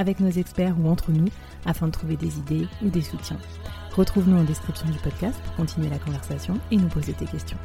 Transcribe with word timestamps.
avec 0.00 0.18
nos 0.18 0.30
experts 0.30 0.74
ou 0.82 0.88
entre 0.88 1.12
nous 1.12 1.28
afin 1.66 1.86
de 1.86 1.92
trouver 1.92 2.16
des 2.16 2.38
idées 2.38 2.66
ou 2.82 2.88
des 2.88 3.02
soutiens. 3.02 3.38
Retrouve-nous 3.94 4.38
en 4.38 4.44
description 4.44 4.88
du 4.88 4.98
podcast 4.98 5.38
pour 5.44 5.56
continuer 5.56 5.90
la 5.90 5.98
conversation 5.98 6.58
et 6.70 6.76
nous 6.76 6.88
poser 6.88 7.12
tes 7.12 7.26
questions. 7.26 7.58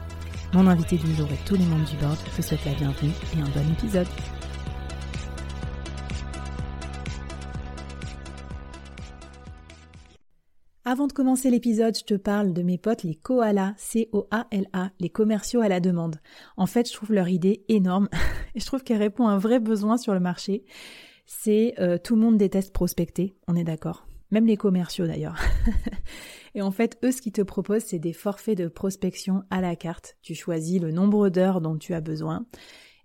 Mon 0.53 0.67
invité 0.67 0.98
du 0.98 1.13
jour 1.16 1.27
et 1.31 1.39
tous 1.45 1.55
les 1.55 1.66
membres 1.66 1.89
du 1.89 1.95
board 1.95 2.17
te 2.35 2.41
souhaitent 2.41 2.66
la 2.66 2.73
bienvenue 2.73 3.11
et 3.35 3.41
un 3.41 3.45
bon 3.45 3.71
épisode. 3.71 4.08
Avant 10.83 11.08
de 11.08 11.13
commencer 11.13 11.49
l'épisode, 11.49 11.97
je 11.97 12.03
te 12.03 12.13
parle 12.13 12.53
de 12.53 12.61
mes 12.61 12.77
potes 12.77 13.03
les 13.03 13.16
koalas, 13.16 13.73
C-O-A-L-A, 13.77 14.91
les 14.99 15.09
commerciaux 15.09 15.61
à 15.61 15.70
la 15.70 15.80
demande. 15.80 16.17
En 16.58 16.67
fait, 16.67 16.88
je 16.88 16.94
trouve 16.94 17.13
leur 17.13 17.30
idée 17.30 17.63
énorme 17.70 18.09
et 18.56 18.59
je 18.59 18.66
trouve 18.66 18.83
qu'elle 18.83 19.00
répond 19.00 19.28
à 19.28 19.31
un 19.31 19.38
vrai 19.38 19.59
besoin 19.59 19.97
sur 19.97 20.13
le 20.13 20.19
marché. 20.19 20.63
C'est 21.26 21.73
euh, 21.80 21.98
tout 21.98 22.16
le 22.16 22.22
monde 22.22 22.38
déteste 22.38 22.72
prospecter, 22.72 23.36
on 23.48 23.56
est 23.56 23.64
d'accord. 23.64 24.08
Même 24.31 24.45
les 24.45 24.58
commerciaux 24.58 25.08
d'ailleurs. 25.08 25.40
et 26.56 26.62
en 26.62 26.72
fait, 26.72 26.98
eux, 27.04 27.12
ce 27.12 27.22
qu'ils 27.22 27.31
te 27.31 27.42
proposent, 27.42 27.84
c'est 27.84 28.00
des 28.00 28.14
forfaits 28.14 28.58
de 28.58 28.68
prospection 28.68 29.44
à 29.50 29.62
la 29.62 29.76
carte. 29.76 30.18
Tu 30.22 30.36
choisis 30.36 30.81
le 30.81 30.92
nombre 30.92 31.30
d'heures 31.30 31.62
dont 31.62 31.78
tu 31.78 31.94
as 31.94 32.02
besoin 32.02 32.46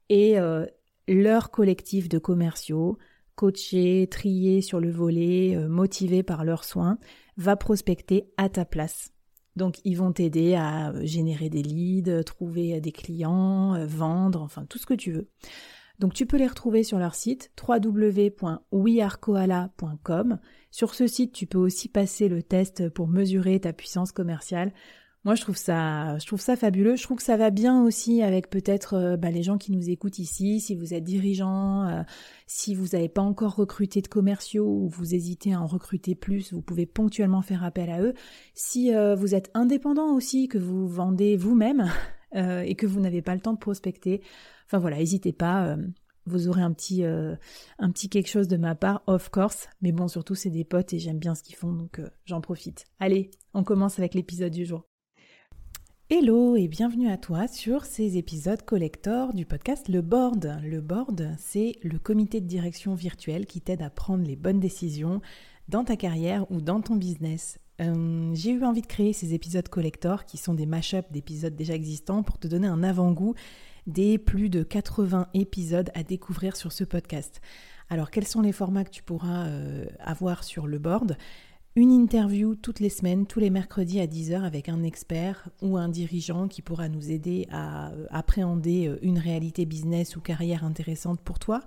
et 0.09 0.39
euh, 0.39 0.67
leur 1.09 1.51
collectif 1.51 2.09
de 2.09 2.19
commerciaux, 2.19 2.99
coachés, 3.37 4.07
triés 4.11 4.61
sur 4.61 4.81
le 4.81 4.91
volet, 4.91 5.57
euh, 5.57 5.69
motivés 5.69 6.23
par 6.23 6.45
leurs 6.45 6.65
soins, 6.65 6.99
va 7.37 7.57
prospecter 7.57 8.31
à 8.37 8.49
ta 8.49 8.65
place. 8.65 9.13
Donc 9.57 9.81
ils 9.85 9.95
vont 9.95 10.13
t'aider 10.13 10.55
à 10.55 10.93
générer 11.05 11.49
des 11.49 11.63
leads, 11.63 12.23
trouver 12.25 12.81
des 12.81 12.93
clients, 12.93 13.85
vendre, 13.87 14.43
enfin 14.43 14.65
tout 14.67 14.79
ce 14.79 14.87
que 14.87 14.95
tu 14.95 15.13
veux. 15.13 15.29
Donc 16.01 16.15
tu 16.15 16.27
peux 16.27 16.39
les 16.39 16.47
retrouver 16.47 16.83
sur 16.83 16.99
leur 16.99 17.15
site 17.15 17.53
www.wearekoala.com. 17.63 20.39
Sur 20.71 20.95
ce 20.95 21.07
site, 21.07 21.33
tu 21.33 21.45
peux 21.47 21.59
aussi 21.59 21.89
passer 21.89 22.29
le 22.29 22.43
test 22.43 22.89
pour 22.89 23.07
mesurer 23.07 23.61
ta 23.61 23.75
puissance 23.75 24.11
commerciale. 24.11 24.73
Moi, 25.25 25.35
je 25.35 25.43
trouve 25.43 25.59
ça, 25.59 26.17
je 26.17 26.37
ça 26.37 26.57
fabuleux. 26.57 26.97
Je 26.97 27.03
trouve 27.03 27.19
que 27.19 27.23
ça 27.23 27.37
va 27.37 27.51
bien 27.51 27.83
aussi 27.83 28.23
avec 28.23 28.49
peut-être 28.49 28.95
euh, 28.95 29.19
bah, 29.19 29.31
les 29.31 29.43
gens 29.43 29.59
qui 29.59 29.71
nous 29.71 29.91
écoutent 29.91 30.19
ici. 30.19 30.61
Si 30.61 30.75
vous 30.75 30.95
êtes 30.95 31.05
dirigeant, 31.05 31.87
euh, 31.87 32.01
si 32.47 32.75
vous 32.75 32.87
n'avez 32.95 33.11
pas 33.11 33.21
encore 33.21 33.55
recruté 33.55 34.01
de 34.01 34.09
commerciaux 34.09 34.67
ou 34.67 34.89
vous 34.89 35.15
hésitez 35.15 35.53
à 35.53 35.61
en 35.61 35.67
recruter 35.67 36.15
plus, 36.15 36.55
vous 36.55 36.63
pouvez 36.63 36.87
ponctuellement 36.87 37.43
faire 37.43 37.63
appel 37.63 37.91
à 37.91 38.01
eux. 38.01 38.15
Si 38.55 38.95
euh, 38.95 39.15
vous 39.15 39.35
êtes 39.35 39.51
indépendant 39.53 40.15
aussi, 40.15 40.49
que 40.49 40.57
vous 40.57 40.89
vendez 40.89 41.37
vous-même 41.37 41.91
et 42.35 42.75
que 42.75 42.87
vous 42.87 43.01
n'avez 43.01 43.23
pas 43.23 43.35
le 43.35 43.41
temps 43.41 43.53
de 43.53 43.59
prospecter, 43.59 44.23
enfin 44.67 44.79
voilà, 44.79 44.99
n'hésitez 44.99 45.33
pas. 45.33 45.77
vous 46.27 46.49
aurez 46.49 46.63
un 46.63 46.73
petit, 46.73 47.05
un 47.05 47.91
petit 47.91 48.09
quelque 48.09 48.29
chose 48.29 48.49
de 48.49 48.57
ma 48.57 48.75
part, 48.75 49.03
of 49.07 49.31
course. 49.31 49.69
Mais 49.83 49.93
bon, 49.93 50.09
surtout 50.09 50.35
c'est 50.35 50.51
des 50.51 50.65
potes 50.65 50.93
et 50.93 50.99
j'aime 50.99 51.19
bien 51.19 51.35
ce 51.35 51.43
qu'ils 51.43 51.57
font, 51.57 51.73
donc 51.73 52.01
j'en 52.25 52.41
profite. 52.41 52.87
Allez, 53.01 53.31
on 53.55 53.65
commence 53.65 53.99
avec 53.99 54.15
l'épisode 54.15 54.53
du 54.53 54.65
jour. 54.65 54.85
Hello 56.13 56.57
et 56.57 56.67
bienvenue 56.67 57.09
à 57.09 57.17
toi 57.17 57.47
sur 57.47 57.85
ces 57.85 58.17
épisodes 58.17 58.63
collector 58.63 59.33
du 59.33 59.47
podcast 59.47 59.89
Le 59.89 60.03
Board. 60.03 60.59
Le 60.65 60.81
Board, 60.81 61.37
c'est 61.39 61.77
le 61.85 62.01
comité 62.01 62.41
de 62.41 62.49
direction 62.49 62.97
virtuel 62.97 63.47
qui 63.47 63.61
t'aide 63.61 63.81
à 63.81 63.91
prendre 63.91 64.25
les 64.25 64.35
bonnes 64.35 64.59
décisions 64.59 65.21
dans 65.69 65.85
ta 65.85 65.95
carrière 65.95 66.51
ou 66.51 66.61
dans 66.61 66.81
ton 66.81 66.97
business. 66.97 67.60
Euh, 67.81 68.31
j'ai 68.35 68.51
eu 68.51 68.65
envie 68.65 68.83
de 68.83 68.87
créer 68.87 69.13
ces 69.13 69.35
épisodes 69.35 69.69
collector 69.69 70.25
qui 70.25 70.37
sont 70.37 70.55
des 70.55 70.67
mash-ups 70.67 71.11
d'épisodes 71.11 71.57
déjà 71.57 71.75
existants 71.75 72.23
pour 72.23 72.39
te 72.39 72.47
donner 72.47 72.67
un 72.67 72.83
avant-goût 72.83 73.35
des 73.87 74.19
plus 74.19 74.51
de 74.51 74.63
80 74.63 75.29
épisodes 75.35 75.91
à 75.95 76.03
découvrir 76.03 76.57
sur 76.57 76.73
ce 76.73 76.85
podcast. 76.85 77.41
Alors 77.89 78.11
quels 78.11 78.27
sont 78.27 78.43
les 78.43 78.53
formats 78.53 78.85
que 78.85 78.91
tu 78.91 79.03
pourras 79.03 79.47
euh, 79.47 79.87
avoir 79.99 80.45
sur 80.45 80.67
le 80.67 80.79
board? 80.79 81.17
Une 81.77 81.93
interview 81.93 82.57
toutes 82.57 82.81
les 82.81 82.91
semaines, 82.91 83.27
tous 83.27 83.41
les 83.41 83.49
mercredis 83.49 84.01
à 84.01 84.07
10h 84.07 84.43
avec 84.43 84.69
un 84.69 84.83
expert 84.83 85.49
ou 85.63 85.79
un 85.79 85.89
dirigeant 85.89 86.49
qui 86.49 86.63
pourra 86.63 86.89
nous 86.89 87.11
aider 87.11 87.47
à 87.51 87.91
euh, 87.91 88.07
appréhender 88.11 88.95
une 89.03 89.19
réalité 89.19 89.65
business 89.65 90.17
ou 90.17 90.21
carrière 90.21 90.65
intéressante 90.65 91.21
pour 91.21 91.39
toi. 91.39 91.63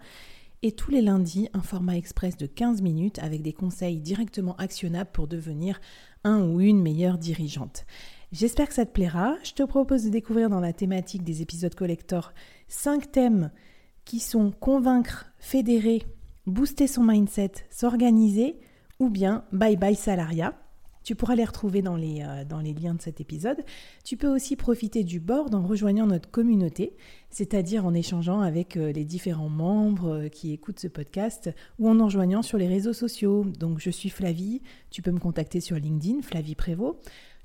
Et 0.65 0.71
tous 0.71 0.91
les 0.91 1.01
lundis, 1.01 1.49
un 1.53 1.61
format 1.61 1.97
express 1.97 2.37
de 2.37 2.45
15 2.45 2.81
minutes 2.81 3.19
avec 3.19 3.41
des 3.41 3.51
conseils 3.51 3.99
directement 3.99 4.55
actionnables 4.55 5.09
pour 5.11 5.27
devenir 5.27 5.81
un 6.23 6.41
ou 6.41 6.61
une 6.61 6.81
meilleure 6.81 7.17
dirigeante. 7.17 7.85
J'espère 8.31 8.69
que 8.69 8.73
ça 8.73 8.85
te 8.85 8.93
plaira. 8.93 9.35
Je 9.43 9.51
te 9.51 9.63
propose 9.63 10.05
de 10.05 10.09
découvrir 10.09 10.49
dans 10.49 10.61
la 10.61 10.71
thématique 10.71 11.25
des 11.25 11.41
épisodes 11.41 11.75
collector 11.75 12.31
5 12.69 13.11
thèmes 13.11 13.51
qui 14.05 14.21
sont 14.21 14.51
convaincre, 14.51 15.33
fédérer, 15.37 16.01
booster 16.45 16.87
son 16.87 17.03
mindset, 17.03 17.51
s'organiser, 17.69 18.57
ou 18.99 19.09
bien 19.09 19.43
Bye 19.51 19.75
Bye 19.75 19.95
Salaria. 19.95 20.62
Tu 21.03 21.15
pourras 21.15 21.35
les 21.35 21.45
retrouver 21.45 21.81
dans 21.81 21.95
les, 21.95 22.21
euh, 22.21 22.45
dans 22.45 22.59
liens 22.59 22.95
de 22.95 23.01
cet 23.01 23.19
épisode. 23.19 23.57
Tu 24.03 24.17
peux 24.17 24.33
aussi 24.33 24.55
profiter 24.55 25.03
du 25.03 25.19
board 25.19 25.53
en 25.53 25.65
rejoignant 25.65 26.07
notre 26.07 26.31
communauté, 26.31 26.95
c'est-à-dire 27.29 27.85
en 27.85 27.93
échangeant 27.93 28.41
avec 28.41 28.77
euh, 28.77 28.91
les 28.91 29.03
différents 29.03 29.49
membres 29.49 30.13
euh, 30.13 30.29
qui 30.29 30.53
écoutent 30.53 30.79
ce 30.79 30.87
podcast 30.87 31.49
ou 31.77 31.89
en 31.89 31.99
en 31.99 32.05
rejoignant 32.05 32.41
sur 32.41 32.57
les 32.57 32.67
réseaux 32.67 32.93
sociaux. 32.93 33.45
Donc 33.59 33.79
je 33.79 33.89
suis 33.89 34.09
Flavie, 34.09 34.61
tu 34.89 35.01
peux 35.01 35.11
me 35.11 35.19
contacter 35.19 35.59
sur 35.59 35.75
LinkedIn, 35.75 36.21
Flavie 36.21 36.55
Prévost. 36.55 36.95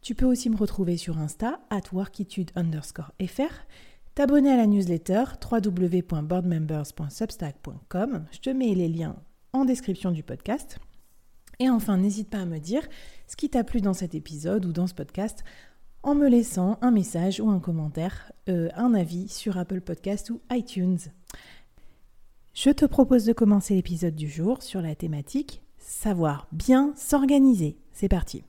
Tu 0.00 0.14
peux 0.14 0.26
aussi 0.26 0.48
me 0.48 0.56
retrouver 0.56 0.96
sur 0.96 1.18
Insta, 1.18 1.58
at 1.70 1.92
workitude 1.92 2.52
underscore 2.54 3.10
fr. 3.26 3.66
T'abonner 4.14 4.50
à 4.50 4.56
la 4.56 4.66
newsletter 4.66 5.24
www.boardmembers.substack.com. 5.50 8.26
Je 8.32 8.38
te 8.38 8.50
mets 8.50 8.74
les 8.74 8.88
liens 8.88 9.16
en 9.52 9.64
description 9.64 10.10
du 10.10 10.22
podcast. 10.22 10.78
Et 11.60 11.68
enfin, 11.68 11.98
n'hésite 11.98 12.30
pas 12.30 12.38
à 12.38 12.44
me 12.44 12.58
dire 12.58 12.82
ce 13.28 13.36
qui 13.36 13.48
t'a 13.48 13.62
plu 13.62 13.80
dans 13.80 13.94
cet 13.94 14.16
épisode 14.16 14.64
ou 14.64 14.72
dans 14.72 14.88
ce 14.88 14.94
podcast 14.94 15.44
en 16.02 16.14
me 16.14 16.28
laissant 16.28 16.78
un 16.80 16.90
message 16.90 17.40
ou 17.40 17.50
un 17.50 17.60
commentaire, 17.60 18.32
euh, 18.48 18.68
un 18.74 18.94
avis 18.94 19.28
sur 19.28 19.58
Apple 19.58 19.82
Podcast 19.82 20.30
ou 20.30 20.40
iTunes. 20.50 20.98
Je 22.54 22.70
te 22.70 22.86
propose 22.86 23.24
de 23.26 23.32
commencer 23.32 23.74
l'épisode 23.74 24.16
du 24.16 24.28
jour 24.28 24.62
sur 24.62 24.80
la 24.80 24.94
thématique 24.94 25.62
savoir 25.78 26.48
bien 26.52 26.92
s'organiser. 26.96 27.76
C'est 27.92 28.08
parti. 28.08 28.42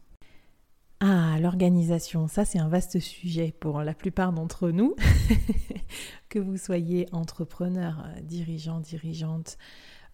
Ah, 1.02 1.38
l'organisation, 1.40 2.28
ça 2.28 2.44
c'est 2.44 2.60
un 2.60 2.68
vaste 2.68 3.00
sujet 3.00 3.54
pour 3.58 3.84
la 3.84 3.94
plupart 3.94 4.34
d'entre 4.34 4.70
nous, 4.70 4.96
que 6.30 6.40
vous 6.40 6.58
soyez 6.58 7.08
entrepreneur, 7.14 8.06
dirigeant, 8.24 8.82
dirigeante, 8.82 9.58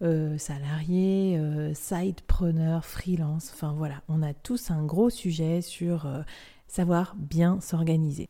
euh, 0.02 0.38
salariés, 0.38 1.38
euh, 1.38 1.74
sidepreneurs, 1.74 2.84
freelance, 2.84 3.50
enfin 3.52 3.74
voilà, 3.76 4.02
on 4.08 4.22
a 4.22 4.32
tous 4.32 4.70
un 4.70 4.84
gros 4.84 5.10
sujet 5.10 5.60
sur 5.60 6.06
euh, 6.06 6.22
savoir 6.68 7.16
bien 7.16 7.60
s'organiser. 7.60 8.28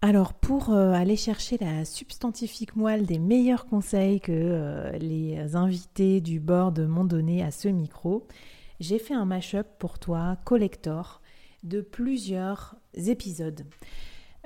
Alors 0.00 0.34
pour 0.34 0.72
aller 0.72 1.16
chercher 1.16 1.58
la 1.58 1.84
substantifique 1.84 2.76
moelle 2.76 3.06
des 3.06 3.18
meilleurs 3.18 3.66
conseils 3.66 4.20
que 4.20 4.92
les 5.00 5.56
invités 5.56 6.20
du 6.20 6.38
board 6.38 6.78
m'ont 6.78 7.06
donné 7.06 7.42
à 7.42 7.50
ce 7.50 7.66
micro, 7.66 8.28
j'ai 8.78 9.00
fait 9.00 9.14
un 9.14 9.24
mash-up 9.24 9.66
pour 9.80 9.98
toi 9.98 10.36
collector 10.44 11.22
de 11.66 11.80
plusieurs 11.80 12.76
épisodes. 12.94 13.64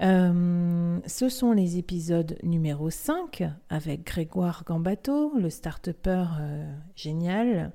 Euh, 0.02 0.98
ce 1.06 1.28
sont 1.28 1.52
les 1.52 1.76
épisodes 1.76 2.38
numéro 2.42 2.88
5 2.88 3.44
avec 3.68 4.04
Grégoire 4.04 4.64
Gambato, 4.66 5.32
le 5.38 5.50
start-upper 5.50 6.24
euh, 6.40 6.74
génial. 6.96 7.72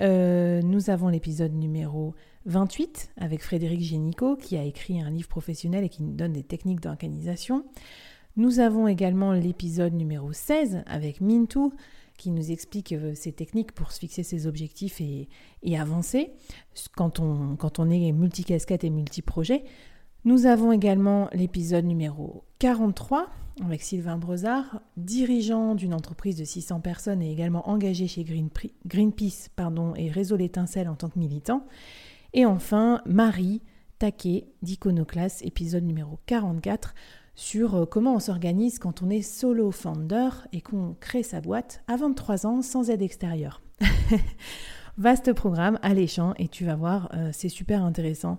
Euh, 0.00 0.60
nous 0.62 0.90
avons 0.90 1.08
l'épisode 1.08 1.54
numéro 1.54 2.14
28 2.46 3.12
avec 3.16 3.42
Frédéric 3.42 3.80
Génicaud 3.80 4.36
qui 4.36 4.56
a 4.56 4.64
écrit 4.64 5.00
un 5.00 5.10
livre 5.10 5.28
professionnel 5.28 5.84
et 5.84 5.88
qui 5.88 6.02
nous 6.02 6.14
donne 6.14 6.32
des 6.32 6.42
techniques 6.42 6.80
d'organisation. 6.80 7.64
Nous 8.36 8.58
avons 8.58 8.88
également 8.88 9.32
l'épisode 9.32 9.94
numéro 9.94 10.32
16 10.32 10.82
avec 10.86 11.20
Mintou 11.20 11.72
qui 12.24 12.30
nous 12.30 12.50
explique 12.50 12.94
ses 13.12 13.32
techniques 13.32 13.72
pour 13.72 13.92
se 13.92 13.98
fixer 13.98 14.22
ses 14.22 14.46
objectifs 14.46 14.98
et, 15.02 15.28
et 15.62 15.78
avancer 15.78 16.30
quand 16.96 17.20
on, 17.20 17.54
quand 17.56 17.78
on 17.78 17.90
est 17.90 18.12
multicasquette 18.12 18.82
et 18.82 18.88
multiprojet. 18.88 19.62
Nous 20.24 20.46
avons 20.46 20.72
également 20.72 21.28
l'épisode 21.34 21.84
numéro 21.84 22.44
43 22.60 23.28
avec 23.62 23.82
Sylvain 23.82 24.16
Brezard, 24.16 24.80
dirigeant 24.96 25.74
d'une 25.74 25.92
entreprise 25.92 26.38
de 26.38 26.44
600 26.44 26.80
personnes 26.80 27.20
et 27.20 27.30
également 27.30 27.68
engagé 27.68 28.06
chez 28.06 28.24
Greenpeace 28.24 29.50
pardon, 29.54 29.94
et 29.94 30.10
Réseau 30.10 30.36
l'Étincelle 30.36 30.88
en 30.88 30.94
tant 30.94 31.10
que 31.10 31.18
militant. 31.18 31.66
Et 32.32 32.46
enfin, 32.46 33.02
Marie 33.04 33.60
Taquet 33.98 34.46
d'Iconoclast, 34.62 35.44
épisode 35.44 35.84
numéro 35.84 36.18
44, 36.24 36.94
sur 37.34 37.74
euh, 37.74 37.86
comment 37.86 38.14
on 38.14 38.20
s'organise 38.20 38.78
quand 38.78 39.02
on 39.02 39.10
est 39.10 39.22
solo 39.22 39.70
founder 39.70 40.28
et 40.52 40.60
qu'on 40.60 40.96
crée 41.00 41.22
sa 41.22 41.40
boîte 41.40 41.82
à 41.86 41.96
23 41.96 42.46
ans 42.46 42.62
sans 42.62 42.90
aide 42.90 43.02
extérieure. 43.02 43.62
Vaste 44.98 45.32
programme, 45.32 45.78
alléchant, 45.82 46.34
et 46.36 46.46
tu 46.46 46.64
vas 46.64 46.76
voir, 46.76 47.10
euh, 47.14 47.30
c'est 47.32 47.48
super 47.48 47.82
intéressant. 47.82 48.38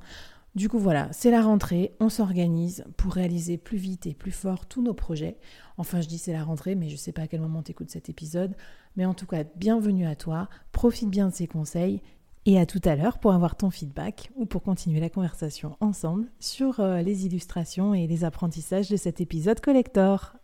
Du 0.56 0.70
coup, 0.70 0.80
voilà, 0.80 1.10
c'est 1.12 1.32
la 1.32 1.42
rentrée, 1.42 1.92
on 2.00 2.08
s'organise 2.08 2.86
pour 2.96 3.12
réaliser 3.12 3.58
plus 3.58 3.78
vite 3.78 4.08
et 4.08 4.14
plus 4.14 4.32
fort 4.32 4.66
tous 4.66 4.82
nos 4.82 4.94
projets. 4.94 5.38
Enfin, 5.76 6.00
je 6.00 6.08
dis 6.08 6.18
c'est 6.18 6.32
la 6.32 6.46
rentrée, 6.46 6.76
mais 6.76 6.88
je 6.88 6.94
ne 6.94 6.98
sais 6.98 7.12
pas 7.12 7.24
à 7.24 7.28
quel 7.28 7.42
moment 7.42 7.62
tu 7.62 7.72
écoutes 7.72 7.90
cet 7.92 8.08
épisode. 8.08 8.56
Mais 8.96 9.06
en 9.06 9.14
tout 9.14 9.26
cas, 9.26 9.44
bienvenue 9.58 10.08
à 10.08 10.16
toi, 10.16 10.48
profite 10.72 11.10
bien 11.10 11.28
de 11.28 11.34
ces 11.34 11.48
conseils 11.48 12.02
et 12.46 12.60
à 12.60 12.66
tout 12.66 12.82
à 12.86 12.96
l'heure 12.96 13.20
pour 13.20 13.34
avoir 13.34 13.56
ton 13.56 13.70
feedback 13.70 14.32
ou 14.36 14.46
pour 14.46 14.62
continuer 14.62 15.00
la 15.00 15.10
conversation 15.10 15.78
ensemble 15.80 16.28
sur 16.40 16.80
euh, 16.80 17.02
les 17.02 17.26
illustrations 17.26 17.94
et 17.94 18.08
les 18.08 18.24
apprentissages 18.24 18.90
de 18.90 18.98
cet 18.98 19.20
épisode 19.20 19.60
collector. 19.60 20.36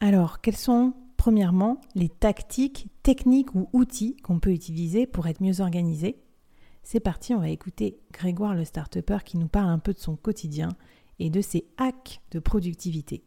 Alors, 0.00 0.40
quelles 0.40 0.56
sont 0.56 0.94
premièrement 1.16 1.80
les 1.94 2.08
tactiques, 2.08 2.88
techniques 3.02 3.54
ou 3.54 3.68
outils 3.72 4.16
qu'on 4.16 4.40
peut 4.40 4.50
utiliser 4.50 5.06
pour 5.06 5.26
être 5.26 5.40
mieux 5.40 5.60
organisé? 5.60 6.20
C'est 6.82 7.00
parti, 7.00 7.34
on 7.34 7.38
va 7.38 7.48
écouter 7.48 8.00
Grégoire 8.12 8.54
le 8.54 8.64
start 8.64 8.98
qui 9.24 9.38
nous 9.38 9.48
parle 9.48 9.70
un 9.70 9.78
peu 9.78 9.92
de 9.92 10.00
son 10.00 10.16
quotidien 10.16 10.68
et 11.18 11.30
de 11.30 11.40
ses 11.40 11.64
hacks 11.78 12.20
de 12.32 12.40
productivité. 12.40 13.22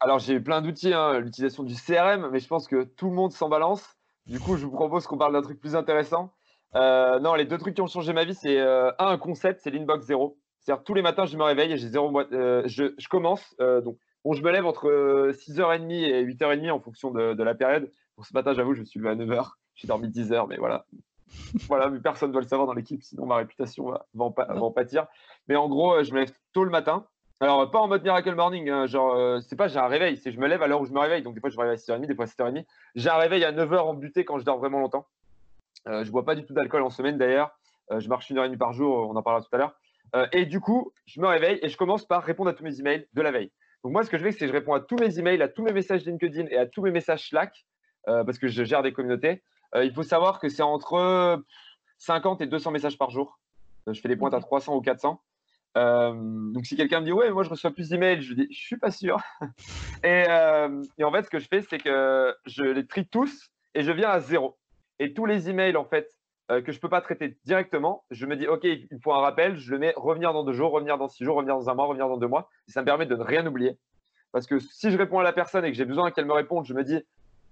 Alors 0.00 0.18
j'ai 0.18 0.40
plein 0.40 0.60
d'outils, 0.60 0.92
hein, 0.92 1.20
l'utilisation 1.20 1.62
du 1.62 1.74
CRM, 1.74 2.28
mais 2.30 2.40
je 2.40 2.48
pense 2.48 2.66
que 2.66 2.82
tout 2.82 3.06
le 3.06 3.14
monde 3.14 3.32
s'en 3.32 3.48
balance. 3.48 3.96
Du 4.26 4.40
coup, 4.40 4.56
je 4.56 4.66
vous 4.66 4.72
propose 4.72 5.06
qu'on 5.06 5.16
parle 5.16 5.32
d'un 5.32 5.42
truc 5.42 5.60
plus 5.60 5.76
intéressant. 5.76 6.32
Euh, 6.74 7.18
non, 7.20 7.34
les 7.34 7.44
deux 7.44 7.58
trucs 7.58 7.74
qui 7.74 7.80
ont 7.80 7.86
changé 7.86 8.12
ma 8.12 8.24
vie, 8.24 8.34
c'est 8.34 8.58
euh, 8.58 8.90
un, 8.98 9.18
concept, 9.18 9.60
c'est 9.62 9.70
l'inbox 9.70 10.06
zéro. 10.06 10.38
C'est-à-dire 10.60 10.84
tous 10.84 10.94
les 10.94 11.02
matins, 11.02 11.24
je 11.24 11.36
me 11.36 11.42
réveille 11.42 11.72
et 11.72 11.76
j'ai 11.78 11.88
zéro 11.88 12.10
boîte. 12.10 12.32
Euh, 12.32 12.62
je, 12.66 13.08
commence, 13.08 13.56
donc 13.58 13.96
bon, 14.24 14.32
je 14.32 14.42
me 14.42 14.50
lève 14.50 14.66
entre 14.66 15.30
6h30 15.32 15.90
et 15.92 16.24
8h30 16.24 16.70
en 16.70 16.80
fonction 16.80 17.10
de, 17.10 17.34
de 17.34 17.42
la 17.42 17.54
période. 17.54 17.90
Pour 18.16 18.26
ce 18.26 18.34
matin, 18.34 18.52
j'avoue, 18.52 18.74
je 18.74 18.80
me 18.80 18.84
suis 18.84 19.00
levé 19.00 19.10
à 19.10 19.14
9h. 19.14 19.50
J'ai 19.76 19.88
dormi 19.88 20.08
10h, 20.08 20.46
mais 20.48 20.56
voilà, 20.56 20.84
voilà, 21.68 21.88
mais 21.88 22.00
personne 22.00 22.30
ne 22.30 22.32
doit 22.32 22.42
le 22.42 22.48
savoir 22.48 22.66
dans 22.66 22.74
l'équipe, 22.74 23.02
sinon 23.02 23.26
ma 23.26 23.36
réputation 23.36 23.90
va, 23.90 24.06
en, 24.18 24.70
pâtir. 24.72 25.06
Mais 25.46 25.56
en 25.56 25.68
gros, 25.68 26.02
je 26.02 26.12
me 26.12 26.20
lève 26.20 26.32
tôt 26.52 26.64
le 26.64 26.70
matin. 26.70 27.06
Alors, 27.40 27.70
pas 27.70 27.78
en 27.78 27.86
mode 27.86 28.02
Miracle 28.02 28.34
Morning, 28.34 28.68
hein, 28.68 28.86
genre, 28.86 29.40
c'est 29.40 29.54
pas 29.54 29.68
j'ai 29.68 29.78
un 29.78 29.86
réveil, 29.86 30.16
c'est 30.16 30.32
je 30.32 30.40
me 30.40 30.48
lève 30.48 30.60
à 30.60 30.66
l'heure 30.66 30.80
où 30.80 30.86
je 30.86 30.92
me 30.92 30.98
réveille. 30.98 31.22
Donc, 31.22 31.34
des 31.34 31.40
fois, 31.40 31.48
je 31.48 31.56
me 31.56 31.62
réveille 31.62 31.78
à 31.78 31.94
6h30, 31.94 32.06
des 32.06 32.14
fois 32.16 32.24
à 32.24 32.28
7h30. 32.28 32.66
J'ai 32.96 33.08
un 33.08 33.16
réveil 33.16 33.44
à 33.44 33.52
9h 33.52 33.78
en 33.78 33.94
buté 33.94 34.24
quand 34.24 34.38
je 34.38 34.44
dors 34.44 34.58
vraiment 34.58 34.80
longtemps. 34.80 35.06
Euh, 35.88 36.04
je 36.04 36.10
bois 36.10 36.24
pas 36.24 36.34
du 36.34 36.44
tout 36.44 36.54
d'alcool 36.54 36.82
en 36.82 36.90
semaine 36.90 37.18
d'ailleurs. 37.18 37.50
je 37.90 38.08
marche 38.08 38.30
une 38.30 38.38
heure 38.38 38.44
et 38.44 38.48
demie 38.48 38.58
par 38.58 38.72
jour, 38.72 39.08
on 39.08 39.16
en 39.16 39.22
parlera 39.22 39.42
tout 39.42 39.54
à 39.54 39.58
l'heure. 39.58 39.74
et 40.32 40.46
du 40.46 40.60
coup, 40.60 40.92
je 41.06 41.20
me 41.20 41.26
réveille 41.26 41.58
et 41.62 41.68
je 41.68 41.76
commence 41.76 42.06
par 42.06 42.22
répondre 42.22 42.50
à 42.50 42.54
tous 42.54 42.64
mes 42.64 42.78
emails 42.78 43.06
de 43.12 43.22
la 43.22 43.30
veille. 43.30 43.50
Donc, 43.82 43.92
moi, 43.92 44.02
ce 44.02 44.10
que 44.10 44.18
je 44.18 44.24
fais, 44.24 44.32
c'est 44.32 44.40
que 44.40 44.48
je 44.48 44.52
réponds 44.52 44.74
à 44.74 44.80
tous 44.80 44.96
mes 44.96 45.18
emails, 45.18 45.40
à 45.40 45.48
tous 45.48 45.62
mes 45.62 45.72
messages 45.72 46.04
LinkedIn 46.04 46.46
et 46.50 46.56
à 46.56 46.66
tous 46.66 46.82
mes 46.82 46.90
messages 46.90 47.28
Slack, 47.28 47.64
parce 48.04 48.38
que 48.38 48.48
je 48.48 48.64
gère 48.64 48.82
des 48.82 48.92
communautés. 48.92 49.42
il 49.74 49.92
faut 49.94 50.02
savoir 50.02 50.40
que 50.40 50.48
c'est 50.48 50.62
entre 50.62 51.42
50 51.98 52.40
et 52.40 52.46
200 52.46 52.70
messages 52.70 52.98
par 52.98 53.10
jour. 53.10 53.38
Euh, 53.88 53.92
je 53.92 54.00
fais 54.00 54.08
des 54.08 54.16
pointes 54.16 54.34
à 54.34 54.40
300 54.40 54.76
ou 54.76 54.80
400. 54.80 55.20
Euh, 55.76 56.12
donc 56.52 56.64
si 56.66 56.76
quelqu'un 56.76 57.00
me 57.00 57.04
dit 57.04 57.12
ouais 57.12 57.30
moi 57.30 57.44
je 57.44 57.50
reçois 57.50 57.70
plus 57.70 57.90
d'emails, 57.90 58.22
je 58.22 58.34
dis 58.34 58.48
je 58.50 58.58
suis 58.58 58.78
pas 58.78 58.90
sûr. 58.90 59.18
Euh, 60.04 60.80
et, 60.96 61.02
en 61.02 61.10
fait 61.10 61.24
ce 61.24 61.30
que 61.30 61.40
je 61.40 61.48
fais 61.48 61.60
c'est 61.60 61.78
que 61.78 62.32
je 62.46 62.62
les 62.62 62.86
trie 62.86 63.04
tous 63.04 63.50
et 63.74 63.82
je 63.82 63.90
viens 63.90 64.10
à 64.10 64.20
zéro. 64.20 64.56
Et 64.98 65.14
tous 65.14 65.26
les 65.26 65.48
emails 65.48 65.76
en 65.76 65.84
fait 65.84 66.10
que 66.64 66.72
je 66.72 66.80
peux 66.80 66.88
pas 66.88 67.02
traiter 67.02 67.36
directement, 67.44 68.04
je 68.10 68.24
me 68.24 68.34
dis 68.34 68.48
ok 68.48 68.64
il 68.64 68.98
faut 69.02 69.12
un 69.12 69.20
rappel, 69.20 69.56
je 69.58 69.70
le 69.70 69.78
mets 69.78 69.92
revenir 69.96 70.32
dans 70.32 70.44
deux 70.44 70.54
jours, 70.54 70.72
revenir 70.72 70.96
dans 70.96 71.08
six 71.08 71.22
jours, 71.22 71.36
revenir 71.36 71.54
dans 71.54 71.68
un 71.68 71.74
mois, 71.74 71.84
revenir 71.84 72.08
dans 72.08 72.16
deux 72.16 72.26
mois. 72.26 72.48
Ça 72.68 72.80
me 72.80 72.86
permet 72.86 73.04
de 73.04 73.14
ne 73.14 73.22
rien 73.22 73.46
oublier. 73.46 73.78
Parce 74.32 74.46
que 74.46 74.58
si 74.58 74.90
je 74.90 74.96
réponds 74.96 75.18
à 75.18 75.22
la 75.22 75.32
personne 75.32 75.64
et 75.64 75.70
que 75.70 75.76
j'ai 75.76 75.84
besoin 75.84 76.10
qu'elle 76.10 76.26
me 76.26 76.32
réponde, 76.32 76.64
je 76.64 76.74
me 76.74 76.84
dis 76.84 77.02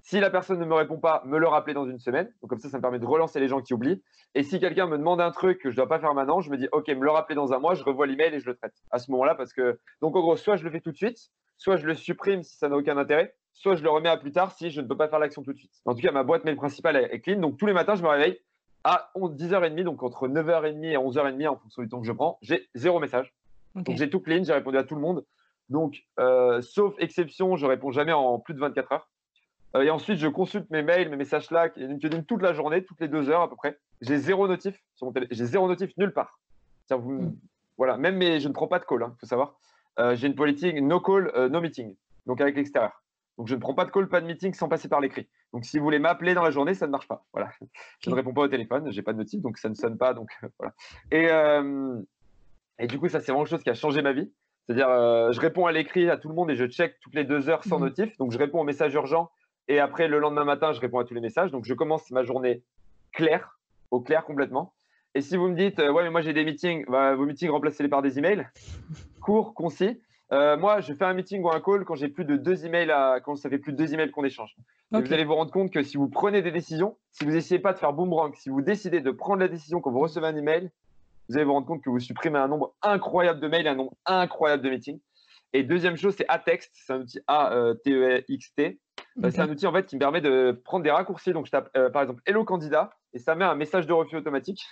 si 0.07 0.21
la 0.21 0.31
personne 0.31 0.61
ne 0.61 0.65
me 0.65 0.75
répond 0.75 0.99
pas, 0.99 1.23
me 1.27 1.37
le 1.37 1.49
rappeler 1.49 1.75
dans 1.75 1.85
une 1.85 1.99
semaine. 1.99 2.33
Donc 2.41 2.51
comme 2.51 2.61
ça, 2.61 2.69
ça 2.69 2.77
me 2.77 2.83
permet 2.83 3.01
de 3.01 3.07
relancer 3.07 3.41
les 3.41 3.49
gens 3.49 3.61
qui 3.61 3.75
oublient. 3.75 4.03
Et 4.37 4.45
si 4.45 4.61
quelqu'un 4.61 4.87
me 4.87 4.97
demande 4.97 5.21
un 5.21 5.33
truc 5.33 5.59
que 5.59 5.71
je 5.71 5.75
ne 5.75 5.77
dois 5.79 5.89
pas 5.89 5.99
faire 5.99 6.15
maintenant, 6.15 6.41
je 6.41 6.49
me 6.49 6.57
dis 6.57 6.69
OK, 6.71 6.87
me 6.89 7.05
le 7.05 7.11
rappeler 7.11 7.35
dans 7.35 7.53
un 7.53 7.59
mois, 7.59 7.75
je 7.75 7.83
revois 7.83 8.07
l'email 8.07 8.33
et 8.33 8.39
je 8.39 8.47
le 8.47 8.55
traite 8.55 8.75
à 8.93 9.01
ce 9.01 9.11
moment-là 9.11 9.35
parce 9.35 9.53
que 9.53 9.81
donc 10.01 10.15
en 10.15 10.21
gros, 10.21 10.37
soit 10.37 10.57
je 10.57 10.65
le 10.65 10.71
fais 10.71 10.81
tout 10.81 10.93
de 10.93 10.97
suite, 10.97 11.19
soit 11.57 11.77
je 11.77 11.87
le 11.87 11.95
supprime 11.95 12.45
si 12.45 12.57
ça 12.57 12.69
n'a 12.69 12.77
aucun 12.77 12.97
intérêt, 12.97 13.35
soit 13.57 13.75
je 13.75 13.83
le 13.83 13.91
remets 13.91 14.09
à 14.09 14.17
plus 14.17 14.33
tard 14.33 14.53
si 14.53 14.71
je 14.71 14.81
ne 14.81 14.87
peux 14.87 14.97
pas 14.97 15.09
faire 15.09 15.19
l'action 15.19 15.43
tout 15.43 15.53
de 15.53 15.59
suite. 15.59 15.73
En 15.85 15.95
tout 15.95 16.01
cas, 16.01 16.13
ma 16.13 16.23
boîte 16.23 16.45
mail 16.45 16.57
principale 16.57 16.97
est 16.97 17.21
clean. 17.21 17.41
Donc 17.41 17.57
tous 17.57 17.67
les 17.67 17.73
matins, 17.73 17.97
je 17.97 18.03
me 18.03 18.09
réveille 18.09 18.39
à 18.85 19.11
10h30, 19.17 19.83
donc 19.83 20.03
entre 20.03 20.29
9h30 20.29 20.85
et 20.85 20.97
11h30 20.97 21.49
en 21.49 21.57
fonction 21.57 21.83
du 21.83 21.89
temps 21.89 22.01
que 22.01 22.07
je 22.07 22.13
prends, 22.13 22.39
j'ai 22.43 22.69
zéro 22.75 23.01
message. 23.01 23.35
Donc 23.75 23.97
j'ai 23.97 24.09
tout 24.09 24.21
clean, 24.21 24.45
j'ai 24.45 24.53
répondu 24.53 24.79
à 24.79 24.85
tout 24.85 24.95
le 24.95 25.01
monde. 25.01 25.25
Donc, 25.69 26.05
euh, 26.21 26.63
sauf 26.63 26.95
exception, 26.99 27.57
je 27.57 27.67
réponds 27.67 27.91
jamais 27.91 28.13
en 28.13 28.39
plus 28.39 28.55
de 28.55 28.61
24 28.61 28.93
heures. 28.93 29.09
Euh, 29.75 29.83
et 29.83 29.91
ensuite, 29.91 30.19
je 30.19 30.29
consulte 30.29 30.71
mes 30.71 30.83
mails, 30.83 31.09
mes 31.11 31.17
messages 31.17 31.47
Slack 31.47 31.77
et 31.77 31.87
LinkedIn 31.87 32.23
toute 32.23 32.43
la 32.43 32.53
journée, 32.53 32.85
toutes 32.85 33.01
les 33.01 33.09
deux 33.09 33.29
heures 33.29 33.43
à 33.43 33.51
peu 33.51 33.57
près. 33.57 33.79
J'ai 34.01 34.19
zéro 34.19 34.47
notif 34.47 34.81
sur 34.95 35.07
mon 35.07 35.13
téléphone. 35.13 35.37
J'ai 35.37 35.47
zéro 35.47 35.67
notif 35.67 35.91
nulle 35.97 36.13
part. 36.13 36.39
Vous, 36.91 37.13
hmm. 37.13 37.37
Voilà, 37.77 37.97
même 37.97 38.23
je 38.39 38.47
ne 38.47 38.53
prends 38.53 38.69
pas 38.69 38.79
de 38.79 38.85
call, 38.85 39.01
il 39.01 39.05
hein, 39.05 39.17
faut 39.21 39.27
savoir. 39.27 39.57
Euh, 39.99 40.15
j'ai 40.15 40.29
une 40.29 40.35
politique 40.35 40.81
no 40.81 41.01
call, 41.01 41.33
no 41.51 41.61
meeting, 41.61 41.95
donc 42.27 42.41
avec 42.41 42.57
l'extérieur. 42.57 43.03
Donc 43.39 43.49
je 43.49 43.55
ne 43.55 43.61
prends 43.61 43.75
pas 43.75 43.85
de 43.85 43.91
call, 43.91 44.09
pas 44.09 44.21
de 44.21 44.27
meeting 44.27 44.55
sans 44.55 44.69
passer 44.69 44.89
par 44.89 45.01
l'écrit. 45.01 45.29
Donc 45.53 45.65
si 45.65 45.79
vous 45.79 45.85
voulez 45.85 45.99
m'appeler 45.99 46.35
dans 46.35 46.43
la 46.43 46.51
journée, 46.51 46.75
ça 46.75 46.87
ne 46.87 46.93
marche 46.93 47.09
pas. 47.09 47.27
Voilà. 47.33 47.51
Je 48.01 48.11
ne 48.11 48.15
réponds 48.15 48.33
pas 48.33 48.43
au 48.43 48.49
téléphone, 48.49 48.91
j'ai 48.91 49.03
pas 49.03 49.13
de 49.13 49.19
notif, 49.19 49.41
donc 49.43 49.59
ça 49.59 49.69
ne 49.69 49.75
sonne 49.75 49.99
pas. 49.99 50.15
Donc 50.15 50.31
voilà. 50.59 50.75
Et, 51.11 51.29
et 52.79 52.87
du 52.87 52.99
coup, 52.99 53.09
ça 53.09 53.21
c'est 53.21 53.33
vraiment 53.33 53.45
quelque 53.45 53.51
chose 53.51 53.63
qui 53.63 53.71
a 53.71 53.75
changé 53.75 54.03
ma 54.03 54.13
vie. 54.13 54.33
C'est-à-dire, 54.67 54.89
je 55.33 55.41
réponds 55.41 55.67
à 55.67 55.73
l'écrit 55.73 56.11
à 56.11 56.17
tout 56.17 56.29
le 56.29 56.35
monde 56.35 56.51
et 56.51 56.57
je 56.57 56.67
check 56.67 56.99
toutes 57.01 57.15
les 57.15 57.25
deux 57.25 57.49
heures 57.49 57.65
sans 57.65 57.79
hmm. 57.79 57.85
notif. 57.85 58.17
Donc 58.17 58.33
je 58.33 58.39
réponds 58.39 58.61
aux 58.61 58.65
messages 58.65 58.95
urgents 58.95 59.31
et 59.69 59.81
après, 59.81 60.09
le 60.09 60.19
lendemain 60.19 60.45
matin, 60.45 60.73
je 60.73 60.81
réponds 60.81 60.99
à 60.99 61.05
tous 61.05 61.15
les 61.15 61.21
messages. 61.21 61.51
Donc, 61.51 61.65
je 61.65 61.75
commence 61.75 62.11
ma 62.11 62.23
journée 62.23 62.63
claire, 63.13 63.59
au 63.91 64.01
clair 64.01 64.25
complètement. 64.25 64.73
Et 65.15 65.23
si 65.23 65.37
vous 65.37 65.49
me 65.49 65.57
dites, 65.57 65.79
euh, 65.79 65.91
ouais, 65.91 66.03
mais 66.05 66.11
moi 66.11 66.21
j'ai 66.21 66.35
des 66.35 66.45
meetings, 66.45 66.85
bah, 66.89 67.15
vos 67.15 67.25
meetings, 67.25 67.49
remplacez-les 67.49 67.89
par 67.89 68.03
des 68.03 68.19
emails, 68.19 68.47
courts, 69.23 69.55
concis. 69.55 69.99
Euh, 70.33 70.57
moi, 70.57 70.81
je 70.81 70.93
fais 70.93 71.05
un 71.05 71.15
meeting 71.15 71.43
ou 71.43 71.51
un 71.51 71.61
call 71.61 71.85
quand 71.85 71.95
j'ai 71.95 72.09
plus 72.09 72.25
de 72.25 72.37
deux 72.37 72.67
emails, 72.67 72.91
à, 72.91 73.21
quand 73.21 73.37
ça 73.37 73.49
fait 73.49 73.59
plus 73.59 73.73
de 73.73 73.77
deux 73.77 73.95
emails 73.95 74.11
qu'on 74.11 74.25
échange. 74.25 74.57
Vous 74.91 75.13
allez 75.13 75.25
vous 75.25 75.35
rendre 75.35 75.53
compte 75.53 75.73
que 75.73 75.83
si 75.83 75.97
vous 75.97 76.09
prenez 76.09 76.43
des 76.43 76.53
décisions, 76.53 76.97
si 77.11 77.25
vous 77.25 77.37
essayez 77.37 77.61
pas 77.61 77.73
de 77.73 77.79
faire 77.79 77.93
boomerang, 77.93 78.35
si 78.35 78.49
vous 78.49 78.63
décidez 78.63 79.01
de 79.01 79.11
prendre 79.11 79.41
la 79.41 79.49
décision 79.49 79.81
quand 79.81 79.91
vous 79.91 80.01
recevez 80.01 80.27
un 80.27 80.37
email, 80.37 80.71
vous 81.29 81.37
allez 81.37 81.45
vous 81.45 81.53
rendre 81.53 81.67
compte 81.67 81.83
que 81.83 81.91
vous 81.91 81.99
supprimez 81.99 82.39
un 82.39 82.49
nombre 82.49 82.75
incroyable 82.83 83.41
de 83.41 83.49
mails, 83.49 83.67
un 83.67 83.75
nombre 83.75 83.95
incroyable 84.05 84.63
de 84.63 84.71
meetings. 84.71 85.01
Et 85.53 85.63
deuxième 85.63 85.97
chose, 85.97 86.15
c'est 86.17 86.27
A-Text, 86.29 86.71
c'est 86.75 86.93
un 86.93 87.01
outil 87.01 87.21
A-T-E-X-T. 87.27 88.81
Bah, 89.17 89.31
c'est 89.31 89.41
un 89.41 89.49
outil 89.49 89.67
en 89.67 89.73
fait 89.73 89.87
qui 89.87 89.97
me 89.97 90.01
permet 90.01 90.21
de 90.21 90.61
prendre 90.65 90.85
des 90.85 90.91
raccourcis. 90.91 91.33
Donc 91.33 91.47
je 91.47 91.51
tape 91.51 91.71
euh, 91.77 91.91
par 91.91 92.03
exemple 92.03 92.21
Hello 92.27 92.45
candidat 92.45 92.91
et 93.15 93.19
ça 93.19 93.35
met 93.35 93.45
un 93.45 93.55
message 93.55 93.87
de 93.87 93.93
refus 93.93 94.17
automatique. 94.17 94.63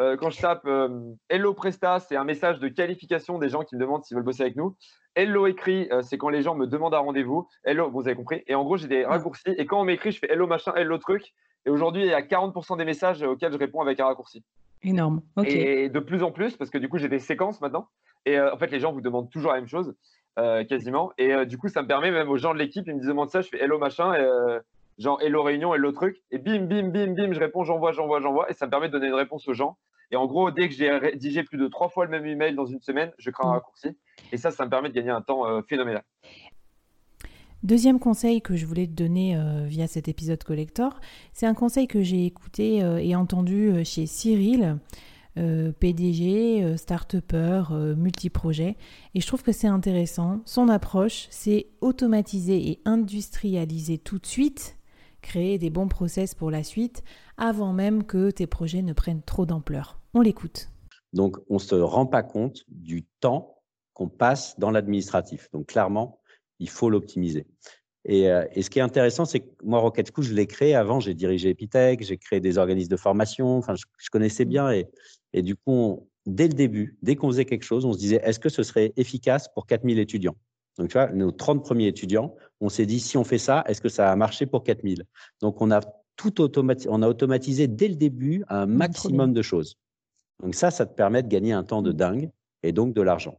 Euh, 0.00 0.16
quand 0.16 0.30
je 0.30 0.40
tape 0.40 0.64
euh, 0.66 1.12
Hello 1.28 1.52
Presta, 1.52 1.98
c'est 2.00 2.16
un 2.16 2.24
message 2.24 2.58
de 2.58 2.68
qualification 2.68 3.38
des 3.38 3.48
gens 3.48 3.64
qui 3.64 3.76
me 3.76 3.80
demandent 3.80 4.04
s'ils 4.04 4.16
veulent 4.16 4.24
bosser 4.24 4.42
avec 4.42 4.56
nous. 4.56 4.76
Hello 5.14 5.46
écrit, 5.46 5.88
c'est 6.02 6.18
quand 6.18 6.28
les 6.28 6.42
gens 6.42 6.54
me 6.54 6.66
demandent 6.66 6.94
un 6.94 6.98
rendez-vous. 6.98 7.48
Hello, 7.64 7.90
vous 7.90 8.06
avez 8.06 8.14
compris. 8.14 8.42
Et 8.46 8.54
en 8.54 8.64
gros, 8.64 8.76
j'ai 8.76 8.88
des 8.88 9.04
raccourcis. 9.04 9.50
Et 9.58 9.66
quand 9.66 9.80
on 9.80 9.84
m'écrit, 9.84 10.12
je 10.12 10.18
fais 10.18 10.30
Hello 10.30 10.46
machin, 10.46 10.72
Hello 10.74 10.98
truc. 10.98 11.34
Et 11.66 11.70
aujourd'hui, 11.70 12.02
il 12.02 12.08
y 12.08 12.14
a 12.14 12.22
40% 12.22 12.78
des 12.78 12.84
messages 12.84 13.22
auxquels 13.22 13.52
je 13.52 13.58
réponds 13.58 13.80
avec 13.80 14.00
un 14.00 14.06
raccourci. 14.06 14.44
Énorme. 14.82 15.20
Et 15.44 15.88
de 15.88 15.98
plus 15.98 16.22
en 16.22 16.30
plus, 16.30 16.56
parce 16.56 16.70
que 16.70 16.78
du 16.78 16.88
coup, 16.88 16.98
j'ai 16.98 17.08
des 17.08 17.18
séquences 17.18 17.60
maintenant. 17.60 17.88
Et 18.24 18.40
en 18.40 18.56
fait, 18.56 18.70
les 18.70 18.80
gens 18.80 18.92
vous 18.92 19.00
demandent 19.00 19.30
toujours 19.30 19.52
la 19.52 19.58
même 19.58 19.68
chose. 19.68 19.94
Euh, 20.38 20.64
quasiment. 20.64 21.12
Et 21.18 21.34
euh, 21.34 21.44
du 21.44 21.58
coup, 21.58 21.68
ça 21.68 21.82
me 21.82 21.88
permet 21.88 22.12
même 22.12 22.30
aux 22.30 22.38
gens 22.38 22.54
de 22.54 22.58
l'équipe, 22.58 22.86
ils 22.86 22.94
me 22.94 23.04
demandent 23.04 23.30
ça, 23.30 23.40
je 23.40 23.48
fais 23.48 23.60
hello 23.60 23.78
machin, 23.78 24.14
et, 24.14 24.20
euh, 24.20 24.60
genre 24.96 25.20
hello 25.20 25.42
réunion, 25.42 25.74
hello 25.74 25.90
truc, 25.90 26.22
et 26.30 26.38
bim, 26.38 26.60
bim, 26.60 26.88
bim, 26.88 27.14
bim, 27.14 27.32
je 27.32 27.40
réponds, 27.40 27.64
j'envoie, 27.64 27.90
j'envoie, 27.90 28.20
j'envoie, 28.20 28.48
et 28.48 28.54
ça 28.54 28.66
me 28.66 28.70
permet 28.70 28.86
de 28.86 28.92
donner 28.92 29.08
une 29.08 29.14
réponse 29.14 29.48
aux 29.48 29.54
gens. 29.54 29.76
Et 30.12 30.16
en 30.16 30.26
gros, 30.26 30.52
dès 30.52 30.68
que 30.68 30.74
j'ai 30.74 30.90
rédigé 30.90 31.42
plus 31.42 31.58
de 31.58 31.66
trois 31.66 31.88
fois 31.88 32.04
le 32.04 32.12
même 32.12 32.24
email 32.26 32.54
dans 32.54 32.64
une 32.64 32.80
semaine, 32.80 33.12
je 33.18 33.30
crée 33.30 33.44
un 33.44 33.48
mm. 33.48 33.54
raccourci. 33.54 33.98
Et 34.32 34.36
ça, 34.36 34.50
ça 34.50 34.64
me 34.64 34.70
permet 34.70 34.88
de 34.88 34.94
gagner 34.94 35.10
un 35.10 35.22
temps 35.22 35.62
phénoménal. 35.68 36.02
Deuxième 37.62 37.98
conseil 37.98 38.40
que 38.40 38.56
je 38.56 38.64
voulais 38.64 38.86
te 38.86 38.92
donner 38.92 39.38
via 39.66 39.86
cet 39.86 40.08
épisode 40.08 40.42
collector, 40.44 40.98
c'est 41.32 41.46
un 41.46 41.54
conseil 41.54 41.86
que 41.86 42.02
j'ai 42.02 42.24
écouté 42.24 42.76
et 42.76 43.14
entendu 43.16 43.84
chez 43.84 44.06
Cyril. 44.06 44.78
Euh, 45.38 45.70
PDG, 45.70 46.64
euh, 46.64 46.76
start-upper, 46.76 47.62
euh, 47.70 47.94
multiprojet. 47.94 48.76
Et 49.14 49.20
je 49.20 49.26
trouve 49.26 49.44
que 49.44 49.52
c'est 49.52 49.68
intéressant. 49.68 50.40
Son 50.44 50.68
approche, 50.68 51.28
c'est 51.30 51.68
automatiser 51.80 52.68
et 52.68 52.80
industrialiser 52.84 53.98
tout 53.98 54.18
de 54.18 54.26
suite, 54.26 54.76
créer 55.22 55.56
des 55.56 55.70
bons 55.70 55.86
process 55.86 56.34
pour 56.34 56.50
la 56.50 56.64
suite, 56.64 57.04
avant 57.36 57.72
même 57.72 58.02
que 58.02 58.32
tes 58.32 58.48
projets 58.48 58.82
ne 58.82 58.92
prennent 58.92 59.22
trop 59.22 59.46
d'ampleur. 59.46 60.00
On 60.14 60.20
l'écoute. 60.20 60.68
Donc, 61.12 61.36
on 61.48 61.54
ne 61.54 61.60
se 61.60 61.76
rend 61.76 62.06
pas 62.06 62.24
compte 62.24 62.64
du 62.68 63.04
temps 63.20 63.59
qu'on 64.00 64.08
passe 64.08 64.58
dans 64.58 64.70
l'administratif. 64.70 65.50
Donc 65.52 65.66
clairement, 65.66 66.20
il 66.58 66.70
faut 66.70 66.88
l'optimiser. 66.88 67.46
Et, 68.06 68.28
et, 68.54 68.62
ce 68.62 68.70
qui 68.70 68.78
est 68.78 68.82
intéressant, 68.82 69.26
c'est 69.26 69.40
que 69.40 69.50
moi, 69.62 69.78
Rocket 69.78 70.10
School, 70.10 70.24
je 70.24 70.32
l'ai 70.32 70.46
créé 70.46 70.74
avant. 70.74 71.00
J'ai 71.00 71.12
dirigé 71.12 71.50
Epitech, 71.50 72.02
j'ai 72.02 72.16
créé 72.16 72.40
des 72.40 72.56
organismes 72.56 72.88
de 72.88 72.96
formation. 72.96 73.58
Enfin, 73.58 73.74
je, 73.74 74.10
connaissais 74.10 74.46
bien. 74.46 74.70
Et, 74.72 74.86
et 75.34 75.42
du 75.42 75.54
coup, 75.54 76.08
dès 76.24 76.48
le 76.48 76.54
début, 76.54 76.96
dès 77.02 77.14
qu'on 77.14 77.28
faisait 77.28 77.44
quelque 77.44 77.64
chose, 77.64 77.84
on 77.84 77.92
se 77.92 77.98
disait 77.98 78.22
est-ce 78.24 78.40
que 78.40 78.48
ce 78.48 78.62
serait 78.62 78.94
efficace 78.96 79.52
pour 79.52 79.66
4000 79.66 79.98
étudiants? 79.98 80.36
Donc, 80.78 80.88
tu 80.88 80.94
vois, 80.94 81.12
nos 81.12 81.30
30 81.30 81.62
premiers 81.62 81.88
étudiants, 81.88 82.34
on 82.62 82.70
s'est 82.70 82.86
dit 82.86 83.00
si 83.00 83.18
on 83.18 83.24
fait 83.24 83.36
ça, 83.36 83.64
est-ce 83.66 83.82
que 83.82 83.90
ça 83.90 84.10
a 84.10 84.16
marché 84.16 84.46
pour 84.46 84.64
4000 84.64 85.04
Donc, 85.42 85.60
on 85.60 85.70
a 85.70 85.80
tout 86.16 86.40
automatisé, 86.40 86.88
on 86.90 87.02
a 87.02 87.08
automatisé 87.08 87.68
dès 87.68 87.88
le 87.88 87.96
début 87.96 88.44
un 88.48 88.64
mmh, 88.64 88.72
maximum 88.72 89.34
de 89.34 89.42
choses. 89.42 89.76
Donc, 90.42 90.54
ça, 90.54 90.70
ça 90.70 90.86
te 90.86 90.94
permet 90.94 91.22
de 91.22 91.28
gagner 91.28 91.52
un 91.52 91.64
temps 91.64 91.82
de 91.82 91.92
mmh. 91.92 91.96
dingue 91.96 92.30
et 92.62 92.72
donc 92.72 92.94
de 92.94 93.02
l'argent. 93.02 93.38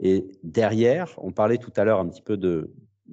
Et 0.00 0.26
derrière, 0.42 1.14
on 1.18 1.30
parlait 1.30 1.58
tout 1.58 1.72
à 1.76 1.84
l'heure 1.84 2.00
un 2.00 2.08
petit 2.08 2.22
peu 2.22 2.36
de, 2.36 2.72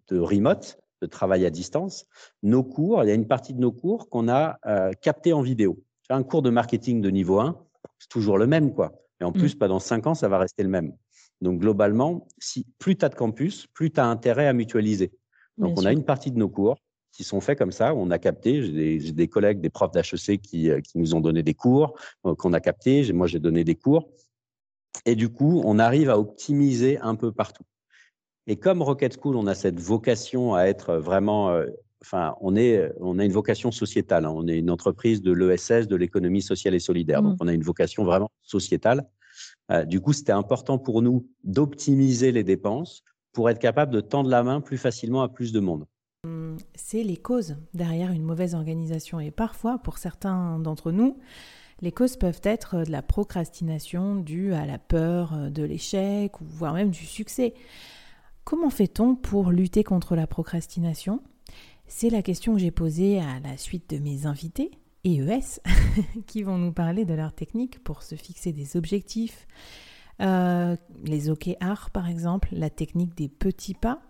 de 0.10 0.20
remote, 0.20 0.80
de 1.02 1.08
travail 1.08 1.46
à 1.46 1.50
distance. 1.50 2.06
Nos 2.44 2.64
cours, 2.64 3.04
il 3.04 3.08
y 3.08 3.12
a 3.12 3.16
une 3.16 3.28
partie 3.28 3.54
de 3.54 3.60
nos 3.60 3.72
cours 3.72 4.10
qu'on 4.10 4.30
a 4.30 4.58
euh, 4.66 4.92
capté 5.02 5.34
en 5.34 5.42
vidéo. 5.42 5.84
Un 6.10 6.24
cours 6.24 6.42
de 6.42 6.50
marketing 6.50 7.02
de 7.02 7.10
niveau 7.10 7.40
1, 7.40 7.58
c'est 8.00 8.10
toujours 8.10 8.38
le 8.38 8.48
même, 8.48 8.74
quoi. 8.74 8.94
Et 9.20 9.24
en 9.24 9.32
plus, 9.32 9.56
mmh. 9.56 9.60
pas 9.60 9.68
dans 9.68 9.80
cinq 9.80 10.08
ans, 10.08 10.16
ça 10.16 10.30
va 10.30 10.38
rester 10.38 10.64
le 10.64 10.70
même. 10.70 10.94
Donc, 11.42 11.60
globalement, 11.60 12.28
si 12.40 12.66
plus 12.80 12.96
tu 12.96 13.06
as 13.06 13.10
de 13.10 13.16
campus, 13.16 13.68
plus 13.68 13.92
tu 13.92 14.00
as 14.00 14.06
intérêt 14.06 14.48
à 14.48 14.54
mutualiser. 14.54 15.12
Donc, 15.58 15.78
on 15.80 15.86
a 15.86 15.92
une 15.92 16.04
partie 16.04 16.32
de 16.32 16.38
nos 16.38 16.50
cours 16.50 16.78
qui 17.12 17.24
sont 17.24 17.42
faits 17.42 17.58
comme 17.58 17.72
ça, 17.72 17.96
on 17.96 18.12
a 18.12 18.20
capté. 18.20 18.62
J'ai 18.62 19.12
des, 19.12 19.28
collègues, 19.28 19.60
des 19.60 19.72
profs 19.72 19.92
d'HEC 19.92 20.40
qui, 20.40 20.70
euh, 20.70 20.82
qui 20.82 21.00
nous 21.00 21.16
ont 21.16 21.20
donné 21.20 21.42
des 21.42 21.56
cours, 21.56 21.98
euh, 22.26 22.36
qu'on 22.36 22.54
a 22.54 22.60
capté. 22.60 23.12
Moi, 23.12 23.26
j'ai 23.26 23.40
donné 23.40 23.64
des 23.64 23.76
cours. 23.76 24.08
Et 25.06 25.16
du 25.16 25.30
coup, 25.30 25.62
on 25.64 25.80
arrive 25.80 26.10
à 26.10 26.18
optimiser 26.18 26.98
un 27.00 27.16
peu 27.16 27.32
partout. 27.32 27.64
Et 28.48 28.56
comme 28.56 28.82
Rocket 28.82 29.18
School, 29.22 29.36
on 29.36 29.48
a 29.48 29.56
cette 29.56 29.80
vocation 29.80 30.56
à 30.56 30.64
être 30.64 30.96
vraiment 30.96 31.50
euh, 31.50 31.66
enfin, 32.02 32.36
on, 32.42 32.56
est, 32.56 32.92
on 33.00 33.20
a 33.20 33.26
une 33.26 33.32
vocation 33.32 33.72
sociétale. 33.72 34.26
Hein. 34.26 34.34
On 34.34 34.48
est 34.48 34.58
une 34.58 34.72
entreprise 34.72 35.22
de 35.22 35.32
l'ESS, 35.32 35.88
de 35.88 35.96
l'économie 35.96 36.42
sociale 36.42 36.76
et 36.76 36.80
solidaire. 36.80 37.22
Donc, 37.22 37.34
mmh. 37.34 37.42
on 37.42 37.48
a 37.48 37.54
une 37.54 37.64
vocation 37.64 38.04
vraiment 38.04 38.30
sociétale. 38.42 39.08
Euh, 39.72 39.86
du 39.86 40.00
coup, 40.00 40.14
c'était 40.14 40.32
important 40.32 40.78
pour 40.78 41.02
nous 41.02 41.28
d'optimiser 41.44 42.32
les 42.32 42.44
dépenses 42.44 43.04
pour 43.34 43.50
être 43.50 43.60
capable 43.60 43.94
de 43.94 44.02
tendre 44.02 44.30
la 44.30 44.44
main 44.44 44.62
plus 44.62 44.78
facilement 44.78 45.22
à 45.22 45.30
plus 45.30 45.52
de 45.52 45.60
monde. 45.60 45.86
Mmh, 46.26 46.58
c'est 46.76 47.04
les 47.04 47.18
causes 47.18 47.58
derrière 47.74 48.12
une 48.12 48.24
mauvaise 48.24 48.56
organisation. 48.56 49.20
Et 49.20 49.32
parfois, 49.32 49.78
pour 49.80 49.98
certains 49.98 50.60
d'entre 50.60 50.92
nous, 50.92 51.20
les 51.82 51.92
causes 51.92 52.18
peuvent 52.18 52.42
être 52.44 52.84
de 52.84 52.92
la 52.92 53.02
procrastination 53.02 54.16
due 54.16 54.54
à 54.54 54.66
la 54.66 54.78
peur 54.80 55.52
de 55.52 55.64
l'échec 55.64 56.42
ou 56.42 56.46
voire 56.46 56.74
même 56.74 56.90
du 56.90 57.06
succès. 57.06 57.54
Comment 58.44 58.70
fait-on 58.70 59.16
pour 59.16 59.52
lutter 59.52 59.84
contre 59.84 60.16
la 60.16 60.26
procrastination? 60.26 61.22
C'est 61.88 62.10
la 62.10 62.22
question 62.22 62.54
que 62.54 62.60
j'ai 62.60 62.72
posée 62.72 63.20
à 63.20 63.40
la 63.40 63.58
suite 63.58 63.90
de 63.90 63.98
mes 63.98 64.26
invités, 64.26 64.72
EES, 65.06 65.62
qui 66.28 66.44
vont 66.44 66.58
nous 66.58 66.72
parler 66.72 67.06
de 67.06 67.14
leur 67.14 67.34
technique 67.34 67.84
pour 67.84 68.04
se 68.04 68.16
fixer 68.16 68.52
des 68.52 68.76
objectifs. 68.76 69.48
Euh, 70.22 70.76
les 71.04 71.30
OKR, 71.30 71.90
par 71.92 72.08
exemple, 72.10 72.50
la 72.52 72.70
technique 72.70 73.16
des 73.16 73.30
petits 73.30 73.74
pas. 73.74 74.02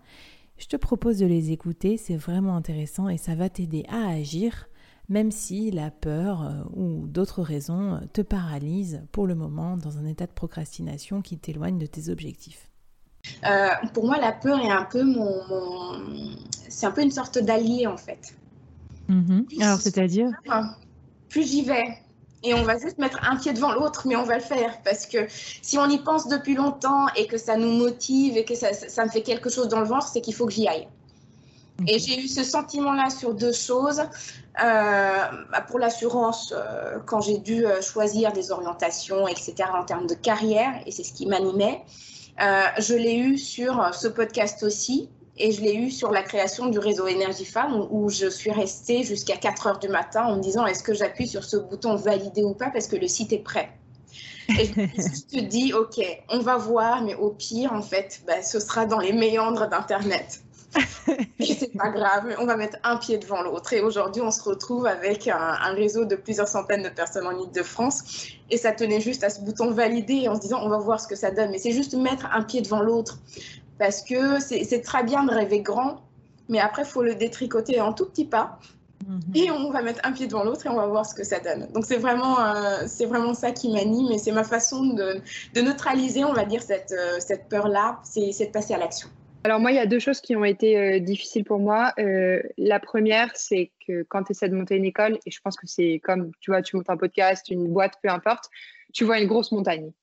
Je 0.57 0.67
te 0.67 0.75
propose 0.75 1.19
de 1.19 1.25
les 1.25 1.51
écouter, 1.51 1.97
c'est 1.97 2.15
vraiment 2.15 2.55
intéressant 2.55 3.09
et 3.09 3.17
ça 3.17 3.35
va 3.35 3.49
t'aider 3.49 3.85
à 3.89 4.07
agir, 4.07 4.69
même 5.09 5.31
si 5.31 5.71
la 5.71 5.91
peur 5.91 6.43
euh, 6.43 6.63
ou 6.75 7.07
d'autres 7.07 7.41
raisons 7.41 7.99
te 8.13 8.21
paralysent 8.21 9.01
pour 9.11 9.27
le 9.27 9.35
moment 9.35 9.77
dans 9.77 9.97
un 9.97 10.05
état 10.05 10.25
de 10.25 10.31
procrastination 10.31 11.21
qui 11.21 11.37
t'éloigne 11.37 11.77
de 11.77 11.85
tes 11.85 12.09
objectifs. 12.09 12.69
Euh, 13.45 13.69
pour 13.93 14.05
moi, 14.05 14.17
la 14.19 14.31
peur 14.31 14.59
est 14.59 14.71
un 14.71 14.85
peu 14.85 15.03
mon, 15.03 15.41
c'est 16.69 16.85
un 16.85 16.91
peu 16.91 17.01
une 17.01 17.11
sorte 17.11 17.37
d'allié 17.39 17.87
en 17.87 17.97
fait. 17.97 18.35
Mm-hmm. 19.09 19.63
Alors, 19.63 19.81
c'est-à-dire 19.81 20.29
Plus 21.29 21.49
j'y 21.49 21.63
vais. 21.63 21.97
Et 22.43 22.53
on 22.53 22.63
va 22.63 22.77
juste 22.77 22.99
mettre 22.99 23.19
un 23.27 23.35
pied 23.35 23.51
devant 23.51 23.73
l'autre, 23.73 24.07
mais 24.07 24.15
on 24.15 24.23
va 24.23 24.35
le 24.35 24.43
faire. 24.43 24.81
Parce 24.83 25.05
que 25.05 25.25
si 25.29 25.77
on 25.77 25.89
y 25.89 25.97
pense 25.97 26.27
depuis 26.27 26.55
longtemps 26.55 27.07
et 27.15 27.27
que 27.27 27.37
ça 27.37 27.57
nous 27.57 27.71
motive 27.71 28.37
et 28.37 28.45
que 28.45 28.55
ça, 28.55 28.73
ça 28.73 29.05
me 29.05 29.09
fait 29.09 29.23
quelque 29.23 29.49
chose 29.49 29.67
dans 29.67 29.79
le 29.79 29.87
ventre, 29.87 30.07
c'est 30.07 30.21
qu'il 30.21 30.35
faut 30.35 30.45
que 30.45 30.53
j'y 30.53 30.67
aille. 30.67 30.87
Et 31.85 31.99
j'ai 31.99 32.19
eu 32.19 32.27
ce 32.27 32.43
sentiment-là 32.43 33.09
sur 33.09 33.33
deux 33.33 33.53
choses. 33.53 33.99
Euh, 33.99 35.17
bah, 35.51 35.61
pour 35.67 35.77
l'assurance, 35.77 36.53
euh, 36.55 36.97
quand 37.05 37.21
j'ai 37.21 37.37
dû 37.37 37.65
choisir 37.81 38.33
des 38.33 38.51
orientations, 38.51 39.27
etc., 39.27 39.55
en 39.73 39.83
termes 39.83 40.07
de 40.07 40.15
carrière, 40.15 40.81
et 40.85 40.91
c'est 40.91 41.03
ce 41.03 41.13
qui 41.13 41.27
m'animait. 41.27 41.83
Euh, 42.41 42.61
je 42.79 42.93
l'ai 42.93 43.17
eu 43.17 43.37
sur 43.37 43.93
ce 43.93 44.07
podcast 44.07 44.63
aussi. 44.63 45.09
Et 45.39 45.51
je 45.51 45.61
l'ai 45.61 45.75
eu 45.75 45.91
sur 45.91 46.11
la 46.11 46.23
création 46.23 46.65
du 46.65 46.79
réseau 46.79 47.05
Énergie 47.05 47.45
Femmes 47.45 47.87
où 47.91 48.09
je 48.09 48.27
suis 48.27 48.51
restée 48.51 49.03
jusqu'à 49.03 49.37
4 49.37 49.67
heures 49.67 49.79
du 49.79 49.87
matin 49.87 50.23
en 50.25 50.37
me 50.37 50.41
disant 50.41 50.65
est-ce 50.65 50.81
que 50.81 50.95
j'appuie 50.95 51.27
sur 51.27 51.43
ce 51.43 51.57
bouton 51.57 51.95
valider 51.95 52.43
ou 52.43 52.55
pas 52.55 52.71
parce 52.71 52.87
que 52.87 52.95
le 52.95 53.07
site 53.07 53.33
est 53.33 53.43
prêt. 53.43 53.69
Et 54.49 54.65
je 54.65 55.37
te 55.37 55.39
dis 55.39 55.73
ok, 55.73 56.01
on 56.29 56.39
va 56.39 56.57
voir, 56.57 57.03
mais 57.03 57.13
au 57.13 57.29
pire, 57.29 57.71
en 57.73 57.83
fait, 57.83 58.21
bah, 58.25 58.41
ce 58.41 58.59
sera 58.59 58.87
dans 58.87 58.97
les 58.97 59.13
méandres 59.13 59.69
d'Internet. 59.69 60.41
C'est 61.39 61.75
pas 61.77 61.89
grave, 61.89 62.35
on 62.39 62.45
va 62.45 62.55
mettre 62.55 62.77
un 62.83 62.97
pied 62.97 63.17
devant 63.17 63.41
l'autre. 63.41 63.73
Et 63.73 63.81
aujourd'hui, 63.81 64.21
on 64.21 64.31
se 64.31 64.41
retrouve 64.43 64.85
avec 64.85 65.27
un, 65.27 65.73
réseau 65.73 66.05
de 66.05 66.15
plusieurs 66.15 66.47
centaines 66.47 66.83
de 66.83 66.89
personnes 66.89 67.27
en 67.27 67.31
Ile-de-France. 67.31 68.27
Et 68.49 68.57
ça 68.57 68.71
tenait 68.71 69.01
juste 69.01 69.23
à 69.23 69.29
ce 69.29 69.41
bouton 69.41 69.71
valider 69.71 70.27
en 70.27 70.35
se 70.35 70.41
disant, 70.41 70.59
on 70.63 70.69
va 70.69 70.77
voir 70.77 70.99
ce 70.99 71.07
que 71.07 71.15
ça 71.15 71.31
donne. 71.31 71.51
Mais 71.51 71.59
c'est 71.59 71.71
juste 71.71 71.93
mettre 71.95 72.27
un 72.33 72.43
pied 72.43 72.61
devant 72.61 72.81
l'autre. 72.81 73.19
Parce 73.79 74.01
que 74.01 74.39
c'est 74.39 74.81
très 74.81 75.03
bien 75.03 75.23
de 75.23 75.31
rêver 75.31 75.61
grand, 75.61 76.01
mais 76.49 76.59
après, 76.59 76.81
il 76.83 76.87
faut 76.87 77.03
le 77.03 77.15
détricoter 77.15 77.79
en 77.79 77.93
tout 77.93 78.05
petits 78.05 78.25
pas. 78.25 78.59
Mhm. 79.05 79.21
Et 79.35 79.51
on 79.51 79.71
va 79.71 79.81
mettre 79.81 80.01
un 80.03 80.11
pied 80.11 80.27
devant 80.27 80.43
l'autre 80.43 80.65
et 80.65 80.69
on 80.69 80.75
va 80.75 80.87
voir 80.87 81.05
ce 81.05 81.13
que 81.13 81.23
ça 81.23 81.39
donne. 81.39 81.67
Donc 81.73 81.85
c'est 81.85 81.97
vraiment, 81.97 82.43
euh, 82.43 82.83
c'est 82.87 83.05
vraiment 83.05 83.33
ça 83.33 83.51
qui 83.51 83.71
m'anime 83.71 84.11
et 84.11 84.17
c'est 84.17 84.31
ma 84.31 84.43
façon 84.43 84.85
de, 84.85 85.21
neutraliser, 85.55 86.25
on 86.25 86.33
va 86.33 86.45
dire, 86.45 86.63
cette, 86.63 86.91
euh, 86.91 87.17
cette 87.19 87.47
peur-là, 87.47 87.99
c'est 88.03 88.31
de 88.31 88.51
passer 88.51 88.73
à 88.73 88.77
l'action. 88.77 89.09
Alors 89.47 89.61
moi, 89.61 89.71
il 89.71 89.75
y 89.75 89.79
a 89.79 89.85
deux 89.85 89.99
choses 89.99 90.19
qui 90.19 90.35
ont 90.35 90.43
été 90.43 90.77
euh, 90.77 90.99
difficiles 90.99 91.45
pour 91.45 91.59
moi. 91.59 91.93
Euh, 91.99 92.43
la 92.57 92.81
première, 92.81 93.31
c'est 93.33 93.71
que 93.87 94.03
quand 94.03 94.23
tu 94.25 94.33
essaies 94.33 94.49
de 94.49 94.55
monter 94.55 94.75
une 94.75 94.83
école, 94.83 95.19
et 95.25 95.31
je 95.31 95.39
pense 95.39 95.55
que 95.55 95.65
c'est 95.65 96.01
comme, 96.03 96.31
tu 96.41 96.51
vois, 96.51 96.61
tu 96.61 96.75
montes 96.75 96.89
un 96.89 96.97
podcast, 96.97 97.47
une 97.49 97.69
boîte, 97.69 97.93
peu 98.03 98.09
importe, 98.09 98.49
tu 98.93 99.05
vois 99.05 99.21
une 99.21 99.27
grosse 99.27 99.53
montagne. 99.53 99.93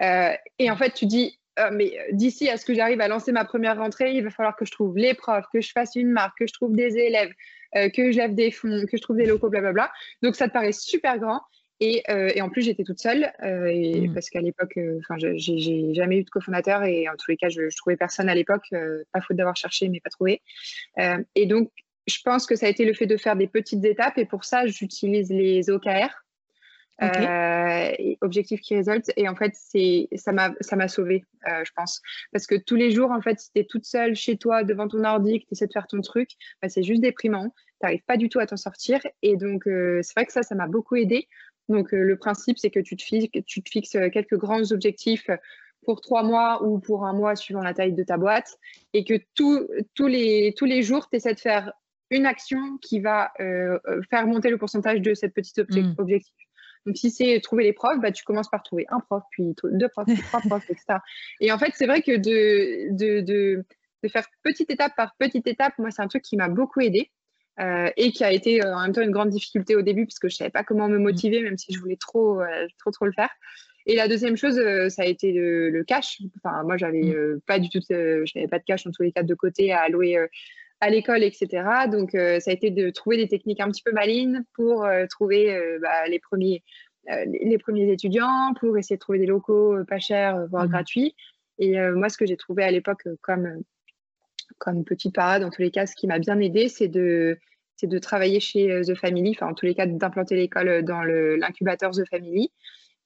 Euh, 0.00 0.32
et 0.58 0.70
en 0.70 0.76
fait, 0.76 0.94
tu 0.94 1.04
dis, 1.04 1.38
mais 1.72 1.92
d'ici 2.12 2.48
à 2.48 2.56
ce 2.56 2.64
que 2.64 2.72
j'arrive 2.72 3.02
à 3.02 3.08
lancer 3.08 3.32
ma 3.32 3.44
première 3.44 3.76
rentrée, 3.76 4.14
il 4.14 4.24
va 4.24 4.30
falloir 4.30 4.56
que 4.56 4.64
je 4.64 4.70
trouve 4.70 4.96
les 4.96 5.12
profs, 5.12 5.44
que 5.52 5.60
je 5.60 5.72
fasse 5.72 5.94
une 5.94 6.08
marque, 6.08 6.38
que 6.38 6.46
je 6.46 6.54
trouve 6.54 6.74
des 6.74 6.96
élèves, 6.96 7.32
que 7.74 8.12
je 8.12 8.16
lève 8.16 8.34
des 8.34 8.50
fonds, 8.50 8.86
que 8.90 8.96
je 8.96 9.02
trouve 9.02 9.16
des 9.16 9.26
locaux, 9.26 9.50
blablabla. 9.50 9.92
Donc 10.22 10.36
ça 10.36 10.48
te 10.48 10.54
paraît 10.54 10.72
super 10.72 11.18
grand. 11.18 11.42
Euh, 11.82 12.30
et, 12.34 12.40
en 12.40 12.48
plus, 12.48 12.62
j'étais 12.62 12.84
toute 12.84 12.98
seule 12.98 13.30
euh, 13.42 13.66
et, 13.66 14.08
mmh. 14.08 14.14
parce 14.14 14.30
qu'à 14.30 14.40
l'époque, 14.40 14.76
euh, 14.78 14.98
enfin, 15.00 15.16
j'ai 15.18 15.94
jamais 15.94 16.18
eu 16.18 16.24
de 16.24 16.30
cofondateur 16.30 16.84
et 16.84 17.08
en 17.08 17.16
tous 17.16 17.30
les 17.30 17.36
cas, 17.36 17.48
je, 17.48 17.68
je 17.68 17.76
trouvais 17.76 17.96
personne 17.96 18.28
à 18.28 18.34
l'époque, 18.34 18.64
pas 19.12 19.20
faute 19.20 19.36
d'avoir 19.36 19.56
cherché, 19.56 19.88
mais 19.88 20.00
pas 20.00 20.10
trouvé. 20.10 20.42
et 21.34 21.46
donc, 21.46 21.70
je 22.06 22.18
pense 22.24 22.46
que 22.46 22.54
ça 22.54 22.66
a 22.66 22.68
été 22.68 22.84
le 22.84 22.94
fait 22.94 23.06
de 23.06 23.16
faire 23.16 23.36
des 23.36 23.48
petites 23.48 23.84
étapes 23.84 24.16
et 24.18 24.24
pour 24.24 24.44
ça, 24.44 24.66
j'utilise 24.66 25.30
les 25.30 25.70
OKR. 25.70 26.22
Okay. 26.98 28.16
objectif 28.22 28.62
qui 28.62 28.74
résulte 28.74 29.12
et 29.18 29.28
en 29.28 29.36
fait 29.36 29.52
c'est 29.52 30.08
ça 30.16 30.32
m'a 30.32 30.54
ça 30.62 30.76
m'a 30.76 30.88
sauvé 30.88 31.26
je 31.44 31.70
pense 31.76 32.00
parce 32.32 32.46
que 32.46 32.54
tous 32.54 32.74
les 32.74 32.90
jours 32.90 33.10
en 33.10 33.20
fait 33.20 33.38
si 33.38 33.52
tu 33.52 33.60
es 33.60 33.64
toute 33.64 33.84
seule 33.84 34.14
chez 34.14 34.38
toi 34.38 34.64
devant 34.64 34.88
ton 34.88 35.04
ordi 35.04 35.40
que 35.40 35.44
tu 35.44 35.52
essaies 35.52 35.66
de 35.66 35.74
faire 35.74 35.88
ton 35.88 36.00
truc 36.00 36.30
bah, 36.62 36.70
c'est 36.70 36.82
juste 36.82 37.02
déprimant 37.02 37.50
tu 37.50 37.76
n'arrives 37.82 38.04
pas 38.06 38.16
du 38.16 38.30
tout 38.30 38.38
à 38.38 38.46
t'en 38.46 38.56
sortir 38.56 38.98
et 39.20 39.36
donc 39.36 39.64
c'est 39.66 40.14
vrai 40.16 40.24
que 40.24 40.32
ça 40.32 40.42
ça 40.42 40.54
m'a 40.54 40.68
beaucoup 40.68 40.96
aidé 40.96 41.28
donc, 41.68 41.92
euh, 41.92 42.02
le 42.02 42.16
principe, 42.16 42.58
c'est 42.58 42.70
que 42.70 42.80
tu 42.80 42.96
te, 42.96 43.02
fixes, 43.02 43.44
tu 43.46 43.62
te 43.62 43.70
fixes 43.70 43.96
euh, 43.96 44.08
quelques 44.08 44.36
grands 44.36 44.70
objectifs 44.72 45.28
pour 45.84 46.00
trois 46.00 46.22
mois 46.22 46.64
ou 46.64 46.78
pour 46.78 47.04
un 47.04 47.12
mois 47.12 47.36
suivant 47.36 47.62
la 47.62 47.74
taille 47.74 47.92
de 47.92 48.02
ta 48.02 48.16
boîte 48.16 48.56
et 48.92 49.04
que 49.04 49.14
tous, 49.34 50.06
les, 50.06 50.54
tous 50.56 50.64
les 50.64 50.82
jours, 50.82 51.08
tu 51.08 51.16
essaies 51.16 51.34
de 51.34 51.40
faire 51.40 51.72
une 52.10 52.26
action 52.26 52.78
qui 52.82 53.00
va 53.00 53.32
euh, 53.40 53.78
faire 54.10 54.26
monter 54.26 54.50
le 54.50 54.58
pourcentage 54.58 55.00
de 55.00 55.14
cette 55.14 55.34
petite 55.34 55.58
mmh. 55.58 55.94
objectif. 55.98 56.34
Donc, 56.86 56.96
si 56.96 57.10
c'est 57.10 57.40
trouver 57.40 57.64
les 57.64 57.72
profs, 57.72 58.00
bah, 58.00 58.12
tu 58.12 58.22
commences 58.24 58.48
par 58.48 58.62
trouver 58.62 58.86
un 58.90 59.00
prof, 59.00 59.24
puis 59.30 59.54
deux 59.64 59.88
profs, 59.88 60.06
puis 60.06 60.22
trois 60.22 60.40
profs, 60.40 60.70
etc. 60.70 60.98
Et 61.40 61.50
en 61.50 61.58
fait, 61.58 61.72
c'est 61.74 61.86
vrai 61.86 62.00
que 62.00 62.16
de, 62.16 62.94
de, 62.96 63.20
de, 63.22 63.64
de, 64.04 64.08
faire 64.08 64.24
petite 64.44 64.70
étape 64.70 64.92
par 64.96 65.16
petite 65.18 65.48
étape, 65.48 65.74
moi, 65.78 65.90
c'est 65.90 66.02
un 66.02 66.06
truc 66.06 66.22
qui 66.22 66.36
m'a 66.36 66.48
beaucoup 66.48 66.80
aidé. 66.80 67.10
Euh, 67.58 67.88
et 67.96 68.12
qui 68.12 68.22
a 68.22 68.32
été 68.32 68.62
euh, 68.62 68.76
en 68.76 68.82
même 68.82 68.92
temps 68.92 69.00
une 69.00 69.10
grande 69.10 69.30
difficulté 69.30 69.76
au 69.76 69.80
début 69.80 70.04
parce 70.04 70.18
que 70.18 70.28
je 70.28 70.36
savais 70.36 70.50
pas 70.50 70.62
comment 70.62 70.88
me 70.88 70.98
motiver 70.98 71.40
même 71.40 71.56
si 71.56 71.72
je 71.72 71.80
voulais 71.80 71.96
trop 71.96 72.42
euh, 72.42 72.66
trop 72.78 72.90
trop 72.90 73.06
le 73.06 73.12
faire. 73.12 73.30
Et 73.86 73.94
la 73.94 74.08
deuxième 74.08 74.36
chose, 74.36 74.60
ça 74.88 75.02
a 75.02 75.04
été 75.04 75.30
le, 75.32 75.84
cash. 75.86 76.20
Enfin, 76.42 76.64
moi, 76.64 76.76
j'avais 76.76 77.02
mmh. 77.02 77.40
pas 77.46 77.60
du 77.60 77.68
tout, 77.68 77.78
je 77.88 78.32
n'avais 78.34 78.48
pas 78.48 78.58
de 78.58 78.64
cash 78.64 78.84
en 78.84 78.90
tous 78.90 79.04
les 79.04 79.12
cas 79.12 79.22
de 79.22 79.34
côté 79.34 79.70
à 79.70 79.82
allouer 79.82 80.18
à 80.80 80.90
l'école, 80.90 81.22
etc. 81.22 81.86
Donc, 81.88 82.10
ça 82.10 82.50
a 82.50 82.52
été 82.52 82.72
de 82.72 82.90
trouver 82.90 83.16
des 83.16 83.28
techniques 83.28 83.60
un 83.60 83.70
petit 83.70 83.84
peu 83.84 83.92
malines 83.92 84.44
pour 84.54 84.88
trouver 85.08 85.56
bah, 85.80 86.08
les 86.08 86.18
premiers 86.18 86.64
les, 87.26 87.58
premiers 87.58 87.92
étudiants, 87.92 88.54
pour 88.58 88.76
essayer 88.76 88.96
de 88.96 89.00
trouver 89.00 89.20
des 89.20 89.26
locaux 89.26 89.76
pas 89.86 90.00
chers, 90.00 90.48
voire 90.48 90.64
mmh. 90.64 90.70
gratuits. 90.70 91.14
Et 91.60 91.78
moi, 91.92 92.08
ce 92.08 92.18
que 92.18 92.26
j'ai 92.26 92.36
trouvé 92.36 92.64
à 92.64 92.72
l'époque 92.72 93.06
comme, 93.22 93.62
comme 94.58 94.84
petite 94.84 95.14
parade, 95.14 95.42
dans 95.42 95.50
tous 95.50 95.62
les 95.62 95.70
cas, 95.70 95.86
ce 95.86 95.94
qui 95.94 96.06
m'a 96.06 96.18
bien 96.18 96.38
aidé, 96.40 96.68
c'est 96.68 96.88
de, 96.88 97.38
c'est 97.76 97.86
de 97.86 97.98
travailler 97.98 98.40
chez 98.40 98.80
The 98.86 98.94
Family, 98.94 99.32
enfin 99.36 99.48
en 99.48 99.54
tous 99.54 99.66
les 99.66 99.74
cas 99.74 99.86
d'implanter 99.86 100.36
l'école 100.36 100.82
dans 100.82 101.02
l'incubateur 101.02 101.90
The 101.90 102.08
Family. 102.08 102.50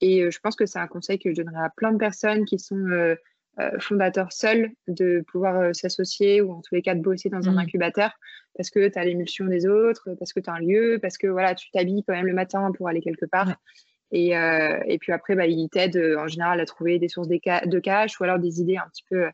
Et 0.00 0.30
je 0.30 0.38
pense 0.40 0.56
que 0.56 0.64
c'est 0.64 0.78
un 0.78 0.86
conseil 0.86 1.18
que 1.18 1.30
je 1.30 1.42
donnerais 1.42 1.64
à 1.64 1.70
plein 1.70 1.92
de 1.92 1.98
personnes 1.98 2.44
qui 2.44 2.58
sont 2.58 3.16
euh, 3.58 3.78
fondateur 3.80 4.32
seul 4.32 4.70
de 4.86 5.24
pouvoir 5.26 5.56
euh, 5.56 5.72
s'associer 5.72 6.40
ou 6.40 6.52
en 6.52 6.62
tous 6.62 6.74
les 6.74 6.82
cas 6.82 6.94
de 6.94 7.00
bosser 7.00 7.28
dans 7.28 7.48
un 7.48 7.52
mmh. 7.52 7.58
incubateur 7.58 8.12
parce 8.56 8.70
que 8.70 8.88
tu 8.88 8.96
as 8.96 9.04
l'émulsion 9.04 9.46
des 9.46 9.66
autres, 9.66 10.08
parce 10.18 10.32
que 10.32 10.38
tu 10.38 10.48
as 10.48 10.54
un 10.54 10.60
lieu, 10.60 10.98
parce 11.02 11.18
que 11.18 11.26
voilà, 11.26 11.56
tu 11.56 11.68
t'habilles 11.72 12.04
quand 12.06 12.14
même 12.14 12.26
le 12.26 12.32
matin 12.32 12.70
pour 12.72 12.88
aller 12.88 13.00
quelque 13.00 13.26
part. 13.26 13.56
Et, 14.12 14.36
euh, 14.36 14.78
et, 14.86 14.98
puis 14.98 15.12
après, 15.12 15.34
bah, 15.34 15.46
il 15.46 15.68
t'aide 15.68 15.96
en 16.18 16.26
général 16.26 16.60
à 16.60 16.64
trouver 16.64 16.98
des 16.98 17.08
sources 17.08 17.28
de 17.28 17.78
cash 17.78 18.20
ou 18.20 18.24
alors 18.24 18.38
des 18.38 18.60
idées 18.60 18.76
un 18.76 18.88
petit 18.88 19.04
peu 19.08 19.28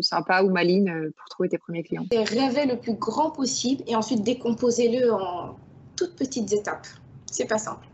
sympas 0.00 0.42
ou 0.42 0.50
malines 0.50 1.10
pour 1.16 1.28
trouver 1.28 1.48
tes 1.48 1.58
premiers 1.58 1.82
clients. 1.82 2.06
Rêver 2.12 2.66
le 2.66 2.76
plus 2.76 2.94
grand 2.94 3.30
possible 3.30 3.82
et 3.86 3.96
ensuite 3.96 4.22
décomposer-le 4.22 5.12
en 5.12 5.56
toutes 5.96 6.16
petites 6.16 6.52
étapes. 6.52 6.86
C'est 7.30 7.46
pas 7.46 7.58
simple. 7.58 7.86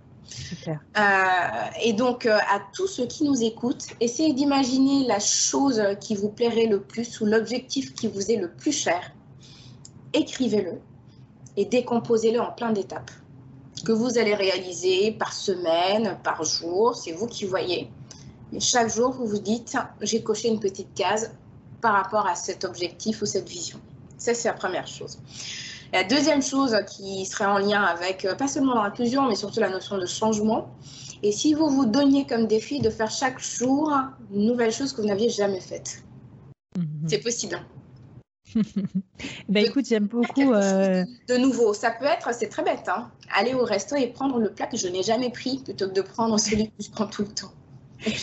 Euh, 0.67 0.71
et 1.83 1.93
donc, 1.93 2.27
euh, 2.27 2.37
à 2.37 2.61
tous 2.73 2.87
ceux 2.87 3.07
qui 3.07 3.25
nous 3.25 3.43
écoutent, 3.43 3.87
essayez 4.01 4.33
d'imaginer 4.33 5.07
la 5.07 5.19
chose 5.19 5.83
qui 6.01 6.15
vous 6.15 6.29
plairait 6.29 6.67
le 6.67 6.81
plus 6.81 7.21
ou 7.21 7.27
l'objectif 7.27 7.95
qui 7.95 8.09
vous 8.09 8.31
est 8.31 8.37
le 8.37 8.51
plus 8.51 8.73
cher. 8.73 9.13
Écrivez-le 10.13 10.81
et 11.57 11.65
décomposez-le 11.65 12.41
en 12.41 12.53
plein 12.53 12.73
d'étapes 12.73 13.11
que 13.85 13.93
vous 13.93 14.19
allez 14.19 14.35
réaliser 14.35 15.13
par 15.13 15.33
semaine, 15.33 16.19
par 16.23 16.45
jour, 16.45 16.95
c'est 16.95 17.13
vous 17.13 17.27
qui 17.27 17.47
voyez. 17.47 17.91
Chaque 18.59 18.93
jour, 18.93 19.13
vous 19.13 19.27
vous 19.27 19.39
dites, 19.39 19.77
j'ai 20.01 20.23
coché 20.23 20.49
une 20.49 20.61
petite 20.61 20.93
case 20.95 21.31
par 21.81 21.95
rapport 21.95 22.27
à 22.27 22.35
cet 22.35 22.65
objectif 22.65 23.23
ou 23.23 23.27
cette 23.27 23.49
vision. 23.49 23.79
Ça, 24.19 24.35
c'est 24.35 24.49
la 24.49 24.55
première 24.55 24.87
chose. 24.87 25.19
La 25.93 26.05
deuxième 26.05 26.43
chose 26.43 26.77
qui 26.87 27.27
serait 27.27 27.47
en 27.47 27.59
lien 27.59 27.83
avec 27.83 28.25
euh, 28.25 28.35
pas 28.35 28.47
seulement 28.47 28.81
l'inclusion, 28.81 29.29
mais 29.29 29.35
surtout 29.35 29.61
la 29.61 29.71
notion 29.71 29.99
de 29.99 30.07
changement. 30.07 30.73
Et 31.23 31.33
si 31.33 31.53
vous 31.55 31.69
vous 31.69 31.85
donniez 31.85 32.27
comme 32.27 32.47
défi 32.47 32.81
de 32.81 32.91
faire 32.91 33.11
chaque 33.11 33.41
jour 33.41 33.93
une 34.33 34.47
nouvelle 34.47 34.73
chose 34.73 34.93
que 34.93 35.01
vous 35.01 35.09
n'aviez 35.09 35.31
jamais 35.31 35.61
faite, 35.61 36.03
mhm. 36.77 37.09
c'est 37.09 37.19
possible. 37.19 37.61
ben 39.49 39.65
écoute, 39.65 39.87
j'aime 39.89 40.07
beaucoup. 40.07 40.53
Euh, 40.53 41.05
de 41.29 41.37
nouveau, 41.37 41.75
ça 41.75 41.91
peut 41.91 42.07
être, 42.07 42.33
c'est 42.35 42.49
très 42.49 42.63
bête, 42.63 42.89
hein, 42.89 43.11
aller 43.35 43.55
au 43.55 43.65
resto 43.65 43.97
et 43.97 44.07
prendre 44.09 44.39
le 44.39 44.51
plat 44.51 44.67
que 44.67 44.77
je 44.77 44.89
n'ai 44.89 45.03
jamais 45.03 45.31
pris 45.31 45.59
plutôt 45.59 45.89
que 45.89 45.95
de 45.95 46.03
prendre 46.03 46.39
celui 46.39 46.69
que 46.69 46.83
je 46.83 46.91
prends 46.91 47.07
tout 47.07 47.23
le 47.23 47.29
temps. 47.29 47.53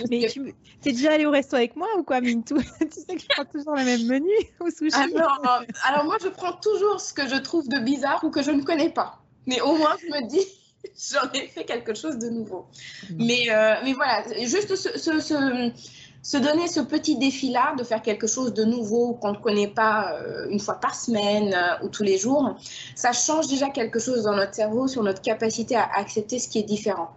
Mais 0.09 0.27
tu 0.27 0.53
es 0.85 0.91
déjà 0.91 1.13
allé 1.13 1.25
au 1.25 1.31
resto 1.31 1.55
avec 1.55 1.75
moi 1.75 1.87
ou 1.97 2.03
quoi, 2.03 2.21
Mintou 2.21 2.57
Tu 2.79 2.87
sais 2.91 3.15
que 3.15 3.21
je 3.21 3.27
prends 3.29 3.45
toujours 3.45 3.75
le 3.75 3.83
même 3.83 4.05
menu 4.05 4.31
au 4.59 4.69
sushi. 4.69 4.95
Alors, 4.95 5.39
euh, 5.43 5.65
alors, 5.83 6.05
moi, 6.05 6.17
je 6.21 6.29
prends 6.29 6.53
toujours 6.53 6.99
ce 6.99 7.13
que 7.13 7.27
je 7.27 7.35
trouve 7.35 7.67
de 7.67 7.79
bizarre 7.79 8.23
ou 8.23 8.29
que 8.29 8.41
je 8.41 8.51
ne 8.51 8.63
connais 8.63 8.89
pas. 8.89 9.19
Mais 9.45 9.61
au 9.61 9.75
moins, 9.75 9.95
je 10.01 10.07
me 10.07 10.27
dis, 10.27 10.45
j'en 11.13 11.31
ai 11.33 11.47
fait 11.47 11.63
quelque 11.65 11.93
chose 11.93 12.17
de 12.17 12.29
nouveau. 12.29 12.65
Mm. 13.09 13.25
Mais, 13.25 13.49
euh, 13.49 13.75
mais 13.83 13.93
voilà, 13.93 14.23
juste 14.45 14.75
se, 14.75 14.97
se, 14.97 16.37
donner 16.37 16.67
ce 16.67 16.79
petit 16.79 17.17
défi-là 17.17 17.75
de 17.77 17.83
faire 17.83 18.01
quelque 18.01 18.27
chose 18.27 18.53
de 18.53 18.63
nouveau 18.63 19.13
qu'on 19.13 19.33
ne 19.33 19.37
connaît 19.37 19.69
pas 19.69 20.13
euh, 20.13 20.47
une 20.49 20.59
fois 20.59 20.75
par 20.75 20.95
semaine 20.95 21.55
ou 21.83 21.89
tous 21.89 22.03
les 22.03 22.17
jours, 22.17 22.55
ça 22.95 23.13
change 23.13 23.47
déjà 23.47 23.69
quelque 23.69 23.99
chose 23.99 24.23
dans 24.23 24.35
notre 24.35 24.55
cerveau 24.55 24.87
sur 24.87 25.03
notre 25.03 25.21
capacité 25.21 25.75
à 25.75 25.87
accepter 25.95 26.39
ce 26.39 26.49
qui 26.49 26.59
est 26.59 26.63
différent. 26.63 27.15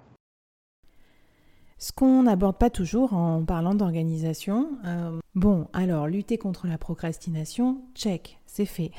Ce 1.80 1.92
qu'on 1.92 2.24
n'aborde 2.24 2.58
pas 2.58 2.68
toujours 2.68 3.14
en 3.14 3.42
parlant 3.42 3.74
d'organisation. 3.74 4.68
Euh, 4.84 5.18
bon, 5.34 5.66
alors, 5.72 6.08
lutter 6.08 6.36
contre 6.36 6.66
la 6.66 6.76
procrastination, 6.76 7.80
check, 7.94 8.38
c'est 8.44 8.66
fait. 8.66 8.90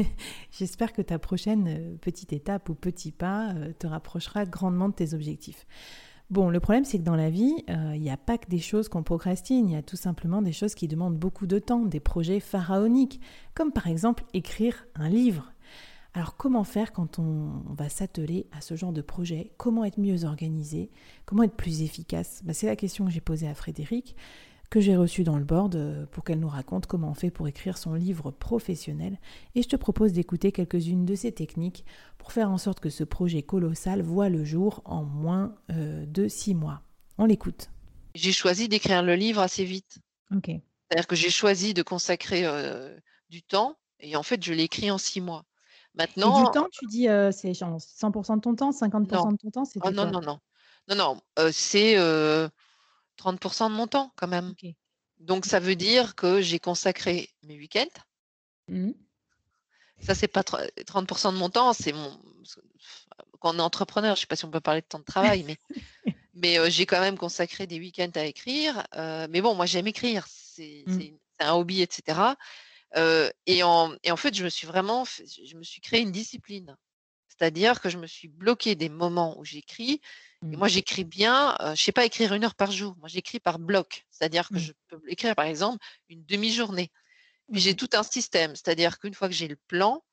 J'espère 0.50 0.92
que 0.92 1.00
ta 1.00 1.20
prochaine 1.20 1.68
euh, 1.68 1.96
petite 2.00 2.32
étape 2.32 2.68
ou 2.70 2.74
petit 2.74 3.12
pas 3.12 3.52
euh, 3.52 3.72
te 3.78 3.86
rapprochera 3.86 4.46
grandement 4.46 4.88
de 4.88 4.94
tes 4.94 5.14
objectifs. 5.14 5.64
Bon, 6.28 6.50
le 6.50 6.58
problème, 6.58 6.84
c'est 6.84 6.98
que 6.98 7.04
dans 7.04 7.14
la 7.14 7.30
vie, 7.30 7.54
il 7.68 8.00
n'y 8.00 8.10
a 8.10 8.16
pas 8.16 8.38
que 8.38 8.48
des 8.48 8.58
choses 8.58 8.88
qu'on 8.88 9.02
procrastine, 9.02 9.68
il 9.68 9.74
y 9.74 9.76
a 9.76 9.82
tout 9.82 9.94
simplement 9.94 10.42
des 10.42 10.52
choses 10.52 10.74
qui 10.74 10.88
demandent 10.88 11.18
beaucoup 11.18 11.46
de 11.46 11.60
temps, 11.60 11.84
des 11.84 12.00
projets 12.00 12.40
pharaoniques, 12.40 13.20
comme 13.54 13.70
par 13.70 13.86
exemple 13.86 14.24
écrire 14.32 14.86
un 14.96 15.10
livre. 15.10 15.53
Alors 16.16 16.36
comment 16.36 16.62
faire 16.62 16.92
quand 16.92 17.18
on, 17.18 17.64
va 17.74 17.88
s'atteler 17.88 18.46
à 18.52 18.60
ce 18.60 18.76
genre 18.76 18.92
de 18.92 19.02
projet? 19.02 19.50
Comment 19.56 19.84
être 19.84 19.98
mieux 19.98 20.24
organisé? 20.24 20.90
Comment 21.26 21.42
être 21.42 21.56
plus 21.56 21.82
efficace? 21.82 22.40
Bah, 22.44 22.54
C'est 22.54 22.68
la 22.68 22.76
question 22.76 23.04
que 23.04 23.10
j'ai 23.10 23.20
posée 23.20 23.48
à 23.48 23.54
Frédéric, 23.54 24.14
que 24.70 24.80
j'ai 24.80 24.94
reçue 24.94 25.24
dans 25.24 25.36
le 25.36 25.44
board 25.44 25.74
euh, 25.74 26.06
pour 26.06 26.22
qu'elle 26.22 26.38
nous 26.38 26.48
raconte 26.48 26.86
comment 26.86 27.10
on 27.10 27.14
fait 27.14 27.32
pour 27.32 27.48
écrire 27.48 27.76
son 27.76 27.94
livre 27.94 28.30
professionnel. 28.30 29.18
Et 29.56 29.62
je 29.62 29.68
te 29.68 29.74
propose 29.74 30.12
d'écouter 30.12 30.52
quelques-unes 30.52 31.04
de 31.04 31.16
ces 31.16 31.32
techniques 31.32 31.84
pour 32.16 32.30
faire 32.30 32.48
en 32.48 32.58
sorte 32.58 32.78
que 32.78 32.90
ce 32.90 33.02
projet 33.02 33.42
colossal 33.42 34.00
voit 34.00 34.28
le 34.28 34.44
jour 34.44 34.82
en 34.84 35.02
moins 35.02 35.56
euh, 35.70 36.06
de 36.06 36.28
six 36.28 36.54
mois. 36.54 36.82
On 37.18 37.24
l'écoute. 37.24 37.70
J'ai 38.14 38.32
choisi 38.32 38.68
d'écrire 38.68 39.02
le 39.02 39.16
livre 39.16 39.40
assez 39.40 39.64
vite. 39.64 39.98
C'est-à-dire 40.30 41.08
que 41.08 41.16
j'ai 41.16 41.30
choisi 41.30 41.74
de 41.74 41.82
consacrer 41.82 42.46
euh, 42.46 42.96
du 43.30 43.42
temps 43.42 43.76
et 43.98 44.14
en 44.14 44.22
fait 44.22 44.44
je 44.44 44.52
l'ai 44.52 44.62
écrit 44.62 44.92
en 44.92 44.98
six 44.98 45.20
mois. 45.20 45.44
Maintenant. 45.94 46.40
Et 46.40 46.44
du 46.44 46.50
temps, 46.50 46.68
tu 46.70 46.86
dis, 46.86 47.08
euh, 47.08 47.30
c'est 47.30 47.52
100% 47.52 48.36
de 48.36 48.40
ton 48.40 48.54
temps, 48.56 48.70
50% 48.70 49.32
de 49.32 49.36
ton 49.36 49.50
temps, 49.50 49.64
c'est 49.64 49.78
oh, 49.82 49.90
non, 49.90 50.10
non, 50.10 50.20
non, 50.20 50.40
non, 50.88 50.94
non, 50.96 51.20
euh, 51.38 51.50
c'est 51.52 51.94
30% 51.96 53.70
de 53.70 53.74
mon 53.74 53.86
temps 53.86 54.12
quand 54.16 54.26
même. 54.26 54.54
Donc 55.20 55.46
ça 55.46 55.60
veut 55.60 55.76
dire 55.76 56.16
que 56.16 56.40
j'ai 56.40 56.58
consacré 56.58 57.30
mes 57.44 57.56
week-ends. 57.56 58.00
Mmh. 58.68 58.90
Ça, 60.00 60.14
c'est 60.14 60.28
pas 60.28 60.42
30% 60.42 61.32
de 61.32 61.38
mon 61.38 61.48
temps, 61.48 61.72
c'est 61.72 61.92
mon. 61.92 62.10
Quand 63.38 63.54
on 63.54 63.58
est 63.58 63.62
entrepreneur, 63.62 64.16
je 64.16 64.22
sais 64.22 64.26
pas 64.26 64.36
si 64.36 64.44
on 64.44 64.50
peut 64.50 64.60
parler 64.60 64.80
de 64.80 64.86
temps 64.86 64.98
de 64.98 65.04
travail, 65.04 65.44
mais, 65.44 65.56
mais 66.34 66.70
j'ai 66.70 66.86
quand 66.86 67.00
même 67.00 67.16
consacré 67.16 67.66
des 67.66 67.78
week-ends 67.78 68.10
à 68.16 68.24
écrire. 68.24 68.84
mais 69.30 69.40
bon, 69.40 69.54
moi, 69.54 69.66
j'aime 69.66 69.86
écrire, 69.86 70.26
c'est 70.28 70.82
mmh. 70.86 71.00
un 71.38 71.52
hobby, 71.52 71.82
etc 71.82 72.34
et, 72.94 73.62
en, 73.62 73.94
et 74.02 74.10
en 74.10 74.16
fait, 74.16 74.34
je 74.34 74.44
me 74.44 74.48
suis 74.48 74.66
vraiment, 74.66 75.04
je 75.04 75.56
me 75.56 75.62
suis 75.62 75.80
créé 75.80 76.00
une 76.00 76.12
discipline. 76.12 76.76
C'est-à-dire 77.36 77.80
que 77.80 77.88
je 77.90 77.98
me 77.98 78.06
suis 78.06 78.28
bloqué 78.28 78.74
des 78.76 78.88
moments 78.88 79.38
où 79.38 79.44
j'écris. 79.44 80.00
Et 80.42 80.46
mmh. 80.46 80.56
moi, 80.56 80.68
j'écris 80.68 81.04
bien, 81.04 81.56
je 81.60 81.70
ne 81.70 81.74
sais 81.74 81.92
pas 81.92 82.04
écrire 82.04 82.32
une 82.32 82.44
heure 82.44 82.54
par 82.54 82.70
jour. 82.70 82.94
Moi, 82.98 83.08
j'écris 83.08 83.40
par 83.40 83.58
bloc. 83.58 84.06
C'est-à-dire 84.10 84.48
que 84.48 84.54
mmh. 84.54 84.58
je 84.58 84.72
peux 84.88 85.02
écrire, 85.08 85.34
par 85.34 85.46
exemple, 85.46 85.84
une 86.08 86.24
demi-journée. 86.24 86.92
Puis 87.52 87.60
j'ai 87.60 87.74
tout 87.74 87.90
un 87.94 88.02
système. 88.02 88.54
C'est-à-dire 88.54 88.98
qu'une 88.98 89.14
fois 89.14 89.28
que 89.28 89.34
j'ai 89.34 89.48
le 89.48 89.58
plan, 89.66 90.04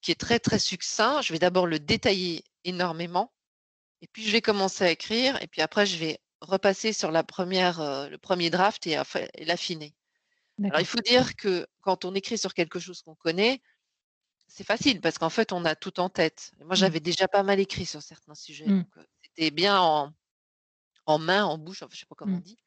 qui 0.00 0.10
est 0.10 0.16
très, 0.18 0.40
très 0.40 0.58
succinct, 0.58 1.22
je 1.22 1.32
vais 1.32 1.38
d'abord 1.38 1.66
le 1.66 1.78
détailler 1.78 2.44
énormément. 2.64 3.32
Et 4.00 4.08
puis, 4.08 4.24
je 4.24 4.32
vais 4.32 4.42
commencer 4.42 4.84
à 4.84 4.90
écrire. 4.90 5.40
Et 5.42 5.46
puis 5.46 5.62
après, 5.62 5.86
je 5.86 5.96
vais 5.96 6.18
repasser 6.40 6.92
sur 6.92 7.12
la 7.12 7.22
première, 7.22 8.08
le 8.10 8.16
premier 8.18 8.50
draft 8.50 8.84
et, 8.88 9.00
et 9.34 9.44
l'affiner. 9.44 9.94
Alors, 10.62 10.80
il 10.80 10.86
faut 10.86 11.00
dire 11.00 11.34
que 11.36 11.66
quand 11.80 12.04
on 12.04 12.14
écrit 12.14 12.38
sur 12.38 12.54
quelque 12.54 12.78
chose 12.78 13.02
qu'on 13.02 13.14
connaît, 13.14 13.60
c'est 14.48 14.64
facile 14.64 15.00
parce 15.00 15.18
qu'en 15.18 15.30
fait, 15.30 15.52
on 15.52 15.64
a 15.64 15.74
tout 15.74 15.98
en 15.98 16.08
tête. 16.08 16.52
moi, 16.60 16.74
mmh. 16.74 16.76
j'avais 16.76 17.00
déjà 17.00 17.26
pas 17.26 17.42
mal 17.42 17.58
écrit 17.58 17.86
sur 17.86 18.02
certains 18.02 18.34
sujets. 18.34 18.66
Mmh. 18.66 18.84
c'était 19.22 19.50
bien 19.50 19.80
en, 19.80 20.12
en, 21.06 21.18
main, 21.18 21.44
en 21.44 21.58
bouche, 21.58 21.82
enfin, 21.82 21.90
je 21.94 22.00
sais 22.00 22.06
pas 22.06 22.14
comment 22.14 22.36
on 22.36 22.38
mmh. 22.38 22.42
dit. 22.42 22.58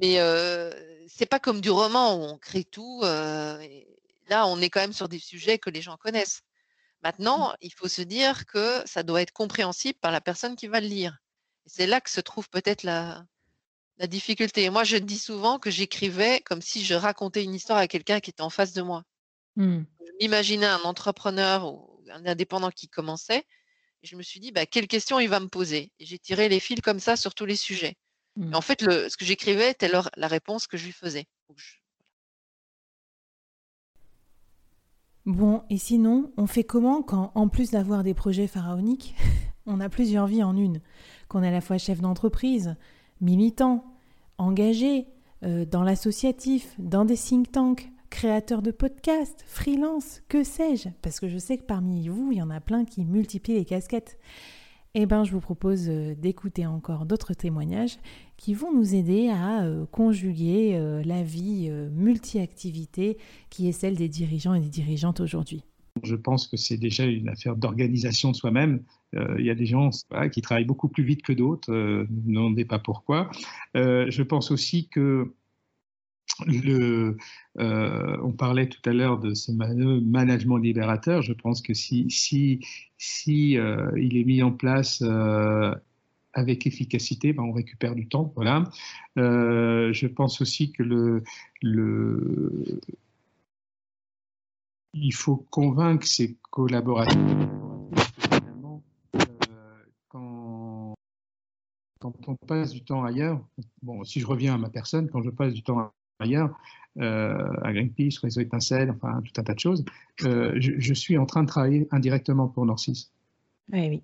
Mais 0.00 0.18
c'est 1.08 1.26
pas 1.26 1.38
comme 1.38 1.60
du 1.60 1.70
roman 1.70 2.16
où 2.16 2.22
on 2.24 2.38
crée 2.38 2.64
tout. 2.64 3.00
là, 3.02 4.46
on 4.46 4.60
est 4.60 4.68
quand 4.68 4.80
même 4.80 4.92
sur 4.92 5.08
des 5.08 5.20
sujets 5.20 5.58
que 5.58 5.70
les 5.70 5.82
gens 5.82 5.96
connaissent. 5.96 6.42
Maintenant, 7.02 7.54
il 7.60 7.72
faut 7.72 7.88
se 7.88 8.02
dire 8.02 8.46
que 8.46 8.82
ça 8.84 9.02
doit 9.02 9.22
être 9.22 9.32
compréhensible 9.32 9.98
par 10.00 10.10
la 10.10 10.20
personne 10.20 10.56
qui 10.56 10.66
va 10.66 10.80
le 10.80 10.88
lire. 10.88 11.18
Et 11.66 11.68
c'est 11.68 11.86
là 11.86 12.00
que 12.00 12.10
se 12.10 12.20
trouve 12.20 12.48
peut-être 12.50 12.82
la, 12.82 13.24
la 13.98 14.06
difficulté. 14.06 14.68
Moi, 14.70 14.84
je 14.84 14.96
dis 14.96 15.18
souvent 15.18 15.58
que 15.58 15.70
j'écrivais 15.70 16.40
comme 16.40 16.60
si 16.60 16.84
je 16.84 16.94
racontais 16.94 17.44
une 17.44 17.54
histoire 17.54 17.78
à 17.78 17.88
quelqu'un 17.88 18.20
qui 18.20 18.30
était 18.30 18.42
en 18.42 18.50
face 18.50 18.72
de 18.72 18.82
moi. 18.82 19.04
Mmh. 19.56 19.80
Je 20.00 20.12
m'imaginais 20.20 20.66
un 20.66 20.82
entrepreneur 20.82 21.64
ou 21.66 22.00
un 22.12 22.26
indépendant 22.26 22.70
qui 22.70 22.88
commençait. 22.88 23.44
Et 24.02 24.06
je 24.06 24.16
me 24.16 24.22
suis 24.22 24.40
dit, 24.40 24.52
bah, 24.52 24.66
quelle 24.66 24.86
question 24.86 25.18
il 25.18 25.28
va 25.28 25.40
me 25.40 25.48
poser? 25.48 25.92
Et 25.98 26.04
j'ai 26.04 26.18
tiré 26.18 26.48
les 26.48 26.60
fils 26.60 26.80
comme 26.80 27.00
ça 27.00 27.16
sur 27.16 27.34
tous 27.34 27.46
les 27.46 27.56
sujets. 27.56 27.96
Mmh. 28.36 28.54
en 28.54 28.60
fait, 28.60 28.82
le, 28.82 29.08
ce 29.08 29.16
que 29.16 29.24
j'écrivais 29.24 29.70
était 29.70 29.88
la 29.88 30.28
réponse 30.28 30.66
que 30.66 30.76
je 30.76 30.84
lui 30.84 30.92
faisais. 30.92 31.26
Bon, 35.24 35.64
et 35.70 35.78
sinon, 35.78 36.32
on 36.36 36.46
fait 36.46 36.62
comment 36.62 37.02
quand, 37.02 37.32
en 37.34 37.48
plus 37.48 37.70
d'avoir 37.70 38.04
des 38.04 38.14
projets 38.14 38.46
pharaoniques, 38.46 39.14
on 39.66 39.80
a 39.80 39.88
plusieurs 39.88 40.26
vies 40.26 40.42
en 40.42 40.56
une? 40.56 40.80
Qu'on 41.28 41.42
est 41.42 41.48
à 41.48 41.50
la 41.50 41.60
fois 41.60 41.78
chef 41.78 42.00
d'entreprise, 42.00 42.76
militants, 43.20 43.84
engagés 44.38 45.06
euh, 45.42 45.64
dans 45.64 45.82
l'associatif, 45.82 46.74
dans 46.78 47.04
des 47.04 47.16
think 47.16 47.52
tanks, 47.52 47.90
créateurs 48.10 48.62
de 48.62 48.70
podcasts, 48.70 49.44
freelance, 49.46 50.22
que 50.28 50.44
sais-je 50.44 50.88
Parce 51.02 51.20
que 51.20 51.28
je 51.28 51.38
sais 51.38 51.58
que 51.58 51.64
parmi 51.64 52.08
vous, 52.08 52.32
il 52.32 52.38
y 52.38 52.42
en 52.42 52.50
a 52.50 52.60
plein 52.60 52.84
qui 52.84 53.04
multiplient 53.04 53.54
les 53.54 53.64
casquettes. 53.64 54.18
Eh 54.94 55.04
bien, 55.04 55.24
je 55.24 55.32
vous 55.32 55.40
propose 55.40 55.88
euh, 55.88 56.14
d'écouter 56.14 56.64
encore 56.66 57.04
d'autres 57.04 57.34
témoignages 57.34 57.98
qui 58.38 58.54
vont 58.54 58.72
nous 58.72 58.94
aider 58.94 59.28
à 59.28 59.64
euh, 59.64 59.84
conjuguer 59.86 61.02
la 61.04 61.22
vie 61.22 61.70
multi-activité 61.92 63.18
qui 63.50 63.68
est 63.68 63.72
celle 63.72 63.96
des 63.96 64.08
dirigeants 64.08 64.54
et 64.54 64.60
des 64.60 64.68
dirigeantes 64.68 65.20
aujourd'hui. 65.20 65.62
Je 66.02 66.14
pense 66.14 66.46
que 66.46 66.56
c'est 66.56 66.76
déjà 66.76 67.04
une 67.04 67.28
affaire 67.28 67.56
d'organisation 67.56 68.30
de 68.30 68.36
soi-même. 68.36 68.82
Il 69.12 69.44
y 69.44 69.50
a 69.50 69.54
des 69.54 69.66
gens 69.66 69.90
qui 70.32 70.42
travaillent 70.42 70.66
beaucoup 70.66 70.88
plus 70.88 71.04
vite 71.04 71.22
que 71.22 71.32
d'autres, 71.32 71.72
ne 71.72 72.06
me 72.06 72.34
demandez 72.34 72.64
pas 72.64 72.78
pourquoi. 72.78 73.30
je 73.74 74.22
pense 74.22 74.50
aussi 74.50 74.88
que 74.88 75.32
le, 76.46 77.16
euh, 77.58 78.16
on 78.22 78.32
parlait 78.32 78.68
tout 78.68 78.80
à 78.88 78.92
l'heure 78.92 79.18
de 79.18 79.34
ce 79.34 79.52
management 79.52 80.58
libérateur. 80.58 81.22
Je 81.22 81.32
pense 81.32 81.62
que 81.62 81.74
si, 81.74 82.10
si, 82.10 82.60
si 82.98 83.58
euh, 83.58 83.90
il 83.96 84.16
est 84.16 84.24
mis 84.24 84.42
en 84.42 84.52
place 84.52 85.02
euh, 85.02 85.74
avec 86.34 86.66
efficacité, 86.66 87.32
ben 87.32 87.44
on 87.44 87.52
récupère 87.52 87.94
du 87.94 88.08
temps. 88.08 88.32
Voilà. 88.36 88.64
je 89.16 90.06
pense 90.06 90.40
aussi 90.40 90.72
que 90.72 90.82
le, 90.82 91.22
le, 91.62 92.80
il 94.92 95.14
faut 95.14 95.36
convaincre 95.50 96.06
ses 96.06 96.36
collaborateurs. 96.50 97.55
Quand 101.98 102.12
on 102.28 102.36
passe 102.36 102.72
du 102.72 102.82
temps 102.82 103.04
ailleurs, 103.04 103.40
bon, 103.82 104.04
si 104.04 104.20
je 104.20 104.26
reviens 104.26 104.54
à 104.54 104.58
ma 104.58 104.68
personne, 104.68 105.08
quand 105.08 105.22
je 105.22 105.30
passe 105.30 105.52
du 105.52 105.62
temps 105.62 105.92
ailleurs, 106.18 106.58
euh, 106.98 107.52
à 107.62 107.72
Greenpeace, 107.72 108.18
Réseau 108.22 108.40
Étincelle, 108.40 108.90
enfin 108.90 109.20
tout 109.22 109.40
un 109.40 109.44
tas 109.44 109.54
de 109.54 109.58
choses, 109.58 109.84
euh, 110.24 110.54
je, 110.58 110.94
suis 110.94 111.18
en 111.18 111.26
train 111.26 111.42
de 111.42 111.48
travailler 111.48 111.86
indirectement 111.90 112.48
pour 112.48 112.64
Norcis. 112.64 113.10
Oui, 113.72 113.88
oui. 113.88 114.02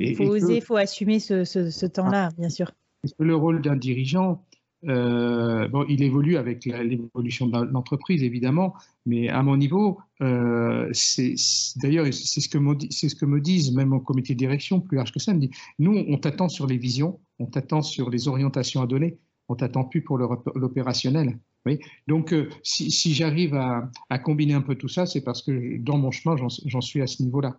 Il 0.00 0.16
faut, 0.16 0.24
oser, 0.24 0.56
il 0.56 0.62
faut 0.62 0.76
assumer 0.76 1.20
ce, 1.20 1.86
temps-là, 1.86 2.30
bien 2.38 2.48
sûr. 2.48 2.72
Le 3.18 3.36
rôle 3.36 3.60
d'un 3.60 3.76
dirigeant, 3.76 4.42
euh, 4.88 5.68
bon, 5.68 5.84
il 5.88 6.02
évolue 6.02 6.36
avec 6.36 6.64
l'évolution 6.64 7.46
de 7.46 7.64
l'entreprise, 7.72 8.22
évidemment, 8.22 8.74
mais 9.06 9.28
à 9.28 9.42
mon 9.42 9.56
niveau, 9.56 9.98
d'ailleurs, 10.20 10.94
c'est 10.94 11.36
ce, 11.36 12.48
que 12.48 12.58
me, 12.58 12.76
ce 12.90 13.14
que 13.14 13.26
me 13.26 13.40
disent 13.40 13.72
même 13.72 13.92
au 13.92 14.00
comité 14.00 14.34
de 14.34 14.38
direction, 14.38 14.80
plus 14.80 14.96
large 14.96 15.12
que 15.12 15.20
ça, 15.20 15.34
me 15.34 15.40
dit, 15.40 15.50
nous, 15.78 16.04
on 16.08 16.18
t'attend 16.18 16.48
sur 16.48 16.66
les 16.66 16.78
visions, 16.78 17.18
on 17.38 17.46
t'attend 17.46 17.82
sur 17.82 18.10
les 18.10 18.28
orientations 18.28 18.82
à 18.82 18.86
donner, 18.86 19.18
on 19.48 19.54
t'attend 19.54 19.84
plus 19.84 20.02
pour 20.02 20.18
l'opérationnel. 20.18 21.38
Oui. 21.66 21.78
Donc, 22.06 22.32
euh, 22.32 22.50
si, 22.62 23.14
j'arrive 23.14 23.54
à, 23.54 24.18
combiner 24.18 24.54
un 24.54 24.60
peu 24.60 24.74
tout 24.74 24.88
ça, 24.88 25.06
c'est 25.06 25.22
parce 25.22 25.42
que 25.42 25.78
dans 25.78 25.98
mon 25.98 26.10
chemin, 26.10 26.36
j'en 26.36 26.80
suis 26.80 27.00
à 27.00 27.06
ce 27.06 27.22
niveau-là. 27.22 27.58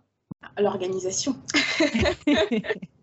L'organisation. 0.58 1.36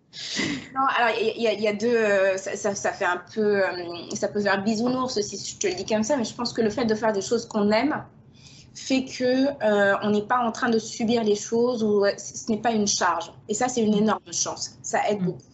non, 0.75 0.81
alors 0.97 1.15
il 1.19 1.41
y, 1.41 1.67
a 1.67 1.73
deux, 1.73 1.87
euh, 1.87 2.37
ça, 2.37 2.91
fait 2.91 3.05
un 3.05 3.21
peu, 3.33 3.63
euh, 3.63 3.69
ça 4.15 4.27
peut 4.27 4.41
faire 4.41 4.63
bisounours 4.63 5.19
si 5.21 5.37
je 5.37 5.57
te 5.57 5.67
le 5.67 5.73
dis 5.73 5.85
comme 5.85 6.03
ça, 6.03 6.17
mais 6.17 6.23
je 6.23 6.35
pense 6.35 6.53
que 6.53 6.61
le 6.61 6.69
fait 6.69 6.85
de 6.85 6.95
faire 6.95 7.13
des 7.13 7.21
choses 7.21 7.47
qu'on 7.47 7.71
aime 7.71 8.03
fait 8.75 9.05
que 9.05 9.49
on 10.05 10.09
n'est 10.11 10.25
pas 10.25 10.39
en 10.39 10.51
train 10.51 10.69
de 10.69 10.79
subir 10.79 11.23
les 11.23 11.35
choses 11.35 11.83
ou 11.83 12.05
ce 12.17 12.51
n'est 12.51 12.57
pas 12.57 12.71
une 12.71 12.87
charge. 12.87 13.31
Et 13.47 13.53
ça, 13.53 13.67
c'est 13.67 13.81
une 13.81 13.95
énorme 13.95 14.33
chance. 14.33 14.77
Ça 14.81 14.99
aide 15.09 15.21
mm. 15.21 15.25
beaucoup. 15.25 15.53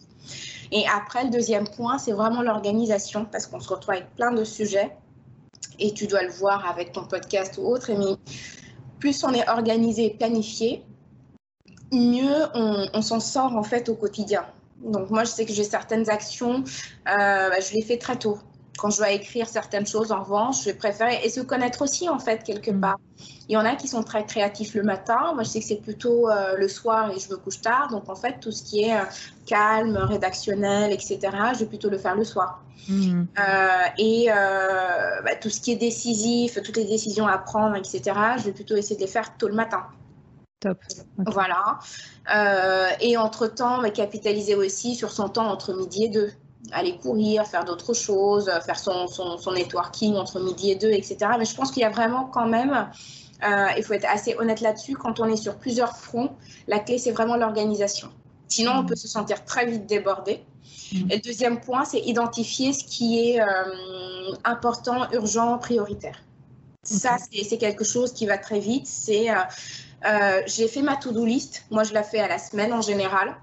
Et 0.72 0.84
après, 0.86 1.24
le 1.24 1.30
deuxième 1.30 1.66
point, 1.66 1.98
c'est 1.98 2.12
vraiment 2.12 2.42
l'organisation, 2.42 3.24
parce 3.24 3.46
qu'on 3.46 3.60
se 3.60 3.68
retrouve 3.68 3.94
avec 3.94 4.14
plein 4.14 4.32
de 4.32 4.44
sujets, 4.44 4.96
et 5.78 5.92
tu 5.92 6.06
dois 6.06 6.22
le 6.22 6.30
voir 6.30 6.68
avec 6.68 6.92
ton 6.92 7.04
podcast 7.04 7.58
ou 7.58 7.66
autre, 7.66 7.90
mais 7.92 8.16
plus 8.98 9.24
on 9.24 9.32
est 9.32 9.48
organisé 9.48 10.06
et 10.06 10.10
planifié, 10.10 10.84
mieux 11.92 12.46
on, 12.54 13.02
s'en 13.02 13.20
sort 13.20 13.56
en 13.56 13.62
fait 13.62 13.88
au 13.88 13.94
quotidien. 13.94 14.44
Donc 14.82 15.10
moi, 15.10 15.24
je 15.24 15.30
sais 15.30 15.44
que 15.44 15.52
j'ai 15.52 15.64
certaines 15.64 16.08
actions, 16.08 16.64
euh, 17.08 17.50
bah, 17.50 17.60
je 17.60 17.74
les 17.74 17.82
fais 17.82 17.98
très 17.98 18.16
tôt 18.16 18.38
quand 18.80 18.88
je 18.88 18.96
dois 18.96 19.10
écrire 19.10 19.46
certaines 19.46 19.86
choses, 19.86 20.10
en 20.10 20.22
revanche, 20.22 20.64
je 20.64 20.70
préfère 20.70 21.10
et 21.22 21.28
se 21.28 21.40
connaître 21.40 21.82
aussi, 21.82 22.08
en 22.08 22.18
fait, 22.18 22.42
quelque 22.42 22.70
mm. 22.70 22.80
part. 22.80 22.98
Il 23.48 23.52
y 23.52 23.56
en 23.58 23.64
a 23.66 23.76
qui 23.76 23.88
sont 23.88 24.02
très 24.02 24.24
créatifs 24.24 24.74
le 24.74 24.82
matin. 24.82 25.32
Moi, 25.34 25.42
je 25.42 25.50
sais 25.50 25.60
que 25.60 25.66
c'est 25.66 25.82
plutôt 25.82 26.30
euh, 26.30 26.56
le 26.56 26.66
soir 26.66 27.10
et 27.10 27.18
je 27.18 27.28
me 27.30 27.36
couche 27.36 27.60
tard. 27.60 27.88
Donc, 27.90 28.08
en 28.08 28.14
fait, 28.14 28.40
tout 28.40 28.50
ce 28.50 28.62
qui 28.62 28.84
est 28.84 28.96
euh, 28.96 29.04
calme, 29.44 29.98
rédactionnel, 29.98 30.92
etc., 30.92 31.18
je 31.52 31.58
vais 31.60 31.66
plutôt 31.66 31.90
le 31.90 31.98
faire 31.98 32.14
le 32.14 32.24
soir. 32.24 32.62
Mm. 32.88 33.24
Et 33.98 34.28
bah, 34.28 35.34
tout 35.40 35.50
ce 35.50 35.60
qui 35.60 35.72
est 35.72 35.76
décisif, 35.76 36.58
toutes 36.62 36.78
les 36.78 36.86
décisions 36.86 37.26
à 37.26 37.36
prendre, 37.36 37.76
etc., 37.76 38.00
je 38.38 38.44
vais 38.44 38.52
plutôt 38.52 38.76
essayer 38.76 38.96
de 38.96 39.02
les 39.02 39.08
faire 39.08 39.36
tôt 39.36 39.48
le 39.48 39.54
matin. 39.54 39.84
Top. 40.60 40.78
Voilà. 41.16 41.78
et 43.00 43.16
entre-temps, 43.16 43.82
capitaliser 43.90 44.54
aussi 44.54 44.94
sur 44.94 45.10
son 45.10 45.28
temps 45.28 45.48
entre 45.50 45.72
midi 45.72 46.04
et 46.04 46.08
deux 46.08 46.30
aller 46.72 46.96
courir, 46.98 47.46
faire 47.46 47.64
d'autres 47.64 47.94
choses, 47.94 48.50
faire 48.64 48.78
son, 48.78 49.06
son, 49.06 49.52
networking 49.52 50.14
entre 50.16 50.40
midi 50.40 50.70
et 50.70 50.76
deux, 50.76 50.90
etc. 50.90 51.16
Mais 51.38 51.44
je 51.44 51.54
pense 51.54 51.70
qu'il 51.70 51.82
y 51.82 51.86
a 51.86 51.90
vraiment 51.90 52.24
quand 52.26 52.46
même, 52.46 52.88
euh, 53.42 53.66
il 53.76 53.82
faut 53.82 53.94
être 53.94 54.08
assez 54.08 54.36
honnête 54.38 54.60
là-dessus, 54.60 54.94
quand 54.94 55.20
on 55.20 55.26
est 55.26 55.36
sur 55.36 55.56
plusieurs 55.56 55.96
fronts, 55.96 56.30
la 56.68 56.78
clé, 56.78 56.98
c'est 56.98 57.12
vraiment 57.12 57.36
l'organisation. 57.36 58.08
Sinon, 58.48 58.72
on 58.72 58.82
mm. 58.82 58.86
peut 58.86 58.96
se 58.96 59.08
sentir 59.08 59.44
très 59.44 59.66
vite 59.66 59.86
débordé. 59.86 60.42
Mm. 60.92 61.10
Et 61.10 61.16
le 61.16 61.20
deuxième 61.20 61.60
point, 61.60 61.84
c'est 61.84 62.00
identifier 62.00 62.72
ce 62.72 62.84
qui 62.84 63.30
est 63.30 63.40
euh, 63.40 63.46
important, 64.44 65.10
urgent, 65.12 65.58
prioritaire. 65.58 66.22
Ça, 66.82 67.18
c'est 67.30 67.58
quelque 67.58 67.84
chose 67.84 68.12
qui 68.12 68.26
va 68.26 68.38
très 68.38 68.58
vite. 68.58 68.86
C'est, 68.86 69.30
euh, 69.30 69.34
j'ai 70.46 70.68
fait 70.68 70.82
ma 70.82 70.96
to-do 70.96 71.24
list. 71.24 71.64
Moi, 71.70 71.84
je 71.84 71.92
la 71.92 72.02
fais 72.02 72.20
à 72.20 72.28
la 72.28 72.38
semaine 72.38 72.72
en 72.72 72.82
général. 72.82 73.36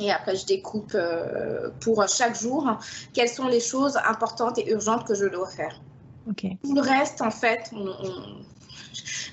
Et 0.00 0.10
après, 0.10 0.34
je 0.36 0.46
découpe 0.46 0.92
euh, 0.94 1.70
pour 1.80 2.06
chaque 2.08 2.40
jour 2.40 2.78
quelles 3.12 3.28
sont 3.28 3.48
les 3.48 3.60
choses 3.60 3.98
importantes 4.06 4.58
et 4.58 4.70
urgentes 4.70 5.06
que 5.06 5.14
je 5.14 5.26
dois 5.26 5.48
faire. 5.48 5.80
Tout 6.36 6.74
le 6.74 6.80
reste, 6.80 7.22
en 7.22 7.30
fait, 7.30 7.70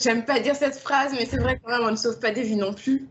j'aime 0.01 0.25
pas 0.25 0.39
dire 0.39 0.55
cette 0.55 0.77
phrase, 0.77 1.13
mais 1.13 1.25
c'est 1.25 1.37
vrai 1.37 1.59
quand 1.63 1.71
même, 1.71 1.87
on 1.87 1.91
ne 1.91 1.95
sauve 1.95 2.19
pas 2.19 2.31
des 2.31 2.43
vies 2.43 2.55
non 2.55 2.73
plus. 2.73 3.07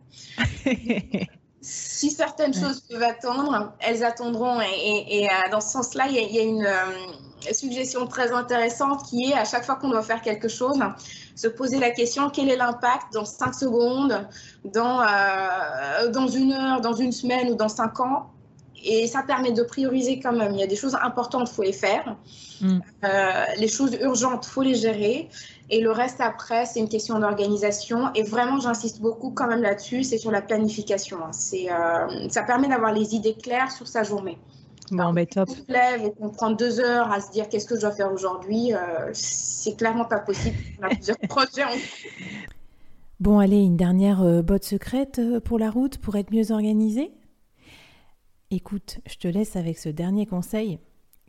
si 1.61 2.11
certaines 2.11 2.53
choses 2.53 2.81
peuvent 2.81 3.03
attendre, 3.03 3.73
elles 3.81 4.05
attendront. 4.05 4.61
Et, 4.61 5.29
euh, 5.31 5.51
dans 5.51 5.61
ce 5.61 5.71
sens-là, 5.71 6.09
il 6.09 6.15
y, 6.15 6.39
a 6.39 6.43
une 6.43 6.67
euh, 6.67 7.53
suggestion 7.53 8.07
très 8.07 8.33
intéressante 8.33 9.05
qui 9.09 9.31
est 9.31 9.35
à 9.35 9.45
chaque 9.45 9.65
fois 9.65 9.77
qu'on 9.77 9.91
doit 9.91 10.03
faire 10.03 10.21
quelque 10.21 10.49
chose, 10.49 10.79
se 11.37 11.47
poser 11.47 11.79
la 11.79 11.91
question 11.91 12.29
quel 12.31 12.49
est 12.49 12.57
l'impact 12.57 13.13
dans 13.13 13.25
5 13.25 13.55
secondes, 13.55 14.27
dans, 14.65 15.01
euh, 15.01 16.11
dans 16.11 16.27
une 16.27 16.53
heure, 16.53 16.81
dans 16.81 16.95
une 16.95 17.13
semaine 17.13 17.51
ou 17.51 17.55
dans 17.55 17.69
5 17.69 18.01
ans? 18.01 18.31
Et 18.85 19.07
ça 19.07 19.23
permet 19.23 19.53
de 19.53 19.63
prioriser 19.63 20.19
quand 20.21 20.33
même. 20.33 20.55
Il 20.55 20.61
y 20.61 20.63
a 20.63 20.67
des 20.67 20.77
choses 20.77 20.97
importantes, 21.01 21.49
il 21.51 21.55
faut 21.55 21.63
les 21.63 21.73
faire. 21.73 22.17
Mm. 22.61 22.79
les 23.59 23.69
choses 23.69 23.95
urgentes, 24.01 24.47
il 24.47 24.51
faut 24.51 24.63
les 24.63 24.75
gérer. 24.75 25.29
Et 25.69 25.81
le 25.81 25.91
reste 25.91 26.21
après, 26.21 26.65
c'est 26.67 26.79
une 26.79 26.89
question 26.89 27.19
d'organisation. 27.19 28.13
Et 28.15 28.23
vraiment, 28.23 28.61
j'insiste 28.61 29.01
beaucoup 29.01 29.31
quand 29.31 29.49
même 29.49 29.63
là-dessus, 29.63 30.05
c'est 30.05 30.19
sur 30.19 30.31
la 30.31 30.41
planification. 30.41 31.19
Hein. 31.25 31.33
C'est, 31.33 31.71
euh, 31.71 32.29
ça 32.29 32.43
permet 32.43 32.69
d'avoir 32.69 32.93
les 32.93 33.15
idées 33.15 33.35
claires 33.35 33.73
sur 33.73 33.89
sa 33.89 34.05
journée. 34.05 34.39
Bon, 34.91 35.13
mais 35.13 35.27
top. 35.27 35.49
On 35.51 35.73
lève 35.73 36.05
et 36.05 36.13
qu'on 36.13 36.31
prend 36.31 36.51
deux 36.51 36.81
heures 36.81 37.11
à 37.11 37.21
se 37.21 37.31
dire 37.33 37.49
qu'est-ce 37.49 37.67
que 37.67 37.77
je 37.77 37.81
dois 37.81 37.93
faire 37.93 38.13
aujourd'hui, 38.13 38.73
euh, 38.73 39.11
c'est 39.13 39.77
clairement 39.77 40.05
pas 40.05 40.21
possible. 40.21 40.57
On 40.81 40.87
a 40.87 40.89
plusieurs 40.91 41.19
projets 41.29 41.65
en 41.65 41.69
Bon, 43.19 43.39
allez, 43.39 43.63
une 43.63 43.77
dernière 43.77 44.23
euh, 44.23 44.43
botte 44.43 44.65
secrète 44.65 45.21
pour 45.45 45.59
la 45.59 45.71
route 45.71 45.99
pour 45.99 46.17
être 46.17 46.33
mieux 46.33 46.53
organisée 46.53 47.13
Écoute, 48.53 49.01
je 49.09 49.17
te 49.17 49.27
laisse 49.27 49.57
avec 49.57 49.77
ce 49.77 49.89
dernier 49.89 50.25
conseil 50.25 50.79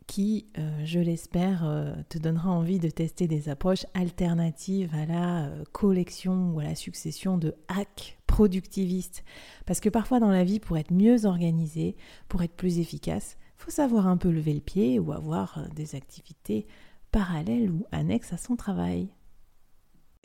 qui, 0.06 0.46
euh, 0.56 0.84
je 0.84 1.00
l'espère, 1.00 1.64
euh, 1.64 1.94
te 2.08 2.16
donnera 2.16 2.50
envie 2.50 2.78
de 2.78 2.88
tester 2.88 3.28
des 3.28 3.48
approches 3.48 3.86
alternatives 3.92 4.90
à 4.94 5.04
la 5.04 5.44
euh, 5.44 5.64
collection 5.72 6.52
ou 6.52 6.60
à 6.60 6.64
la 6.64 6.74
succession 6.74 7.36
de 7.36 7.54
hacks 7.68 8.18
productivistes. 8.26 9.24
Parce 9.66 9.80
que 9.80 9.88
parfois 9.88 10.18
dans 10.18 10.30
la 10.30 10.44
vie, 10.44 10.60
pour 10.60 10.78
être 10.78 10.92
mieux 10.92 11.26
organisé, 11.26 11.94
pour 12.28 12.42
être 12.42 12.54
plus 12.54 12.78
efficace, 12.78 13.36
faut 13.68 13.72
savoir 13.72 14.06
un 14.06 14.16
peu 14.16 14.30
lever 14.30 14.54
le 14.54 14.60
pied 14.60 14.98
ou 14.98 15.12
avoir 15.12 15.60
des 15.76 15.94
activités 15.94 16.66
parallèles 17.12 17.70
ou 17.70 17.84
annexes 17.92 18.32
à 18.32 18.38
son 18.38 18.56
travail. 18.56 19.08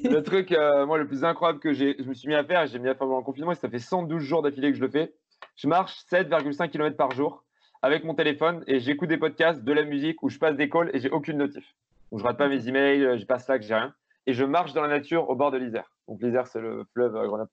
Le 0.02 0.22
truc, 0.22 0.52
moi, 0.88 0.98
le 0.98 1.06
plus 1.06 1.26
incroyable 1.26 1.60
que 1.60 1.74
je 1.74 2.08
me 2.08 2.14
suis 2.14 2.30
mis 2.30 2.36
à 2.36 2.46
faire, 2.46 2.62
et 2.62 2.68
j'ai 2.68 2.80
mis 2.80 2.88
à 2.88 2.92
faire 2.94 3.00
pendant 3.00 3.18
le 3.18 3.24
confinement, 3.26 3.52
et 3.52 3.56
ça 3.56 3.70
fait 3.70 3.80
112 3.80 4.24
jours 4.24 4.44
d'affilée 4.44 4.72
que 4.72 4.78
je 4.78 4.82
le 4.82 4.90
fais. 4.90 5.14
Je 5.58 5.68
marche 5.68 6.06
7,5 6.10 6.70
km 6.70 6.96
par 6.96 7.12
jour 7.12 7.44
avec 7.82 8.06
mon 8.06 8.16
téléphone 8.16 8.64
et 8.66 8.80
j'écoute 8.80 9.10
des 9.10 9.18
podcasts, 9.18 9.62
de 9.62 9.74
la 9.74 9.84
musique, 9.84 10.24
où 10.24 10.30
je 10.30 10.40
passe 10.40 10.56
des 10.56 10.70
calls 10.70 10.90
et 10.94 11.00
j'ai 11.00 11.10
aucune 11.10 11.38
notif. 11.38 11.76
Donc 12.12 12.22
je 12.22 12.24
rate 12.24 12.38
pas 12.38 12.48
mes 12.48 12.70
emails, 12.70 13.04
euh, 13.04 13.18
j'ai 13.18 13.26
pas 13.26 13.40
Slack, 13.40 13.62
j'ai 13.62 13.76
rien. 13.76 13.94
Et 14.26 14.32
je 14.32 14.46
marche 14.46 14.72
dans 14.72 14.84
la 14.84 14.88
nature 14.88 15.30
au 15.30 15.36
bord 15.36 15.52
de 15.52 15.58
l'Isère. 15.58 15.92
Donc 16.08 16.22
l'Isère, 16.22 16.48
c'est 16.48 16.62
le 16.62 16.86
fleuve 16.94 17.14
euh, 17.18 17.28
Grenoble. 17.28 17.50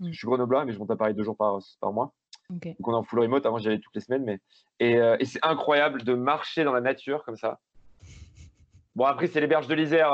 Mm. 0.00 0.10
Je 0.12 0.18
suis 0.18 0.26
grenoblois, 0.26 0.66
mais 0.66 0.72
je 0.74 0.78
monte 0.78 0.90
à 0.90 0.96
Paris 0.96 1.14
deux 1.14 1.22
jours 1.22 1.36
par, 1.36 1.58
par 1.80 1.94
mois. 1.94 2.12
Donc 2.50 2.88
on 2.88 2.92
est 2.92 2.96
en 2.96 3.02
full 3.02 3.20
remote. 3.20 3.46
Avant, 3.46 3.58
j'y 3.58 3.68
allais 3.68 3.78
toutes 3.78 3.94
les 3.94 4.00
semaines. 4.00 4.24
Mais... 4.24 4.38
Et, 4.78 4.96
euh, 4.96 5.16
et 5.20 5.24
c'est 5.24 5.40
incroyable 5.42 6.02
de 6.02 6.14
marcher 6.14 6.64
dans 6.64 6.72
la 6.72 6.80
nature 6.80 7.24
comme 7.24 7.36
ça. 7.36 7.60
Bon, 8.96 9.04
après, 9.04 9.28
c'est 9.28 9.40
les 9.40 9.46
berges 9.46 9.68
de 9.68 9.74
l'Isère. 9.74 10.10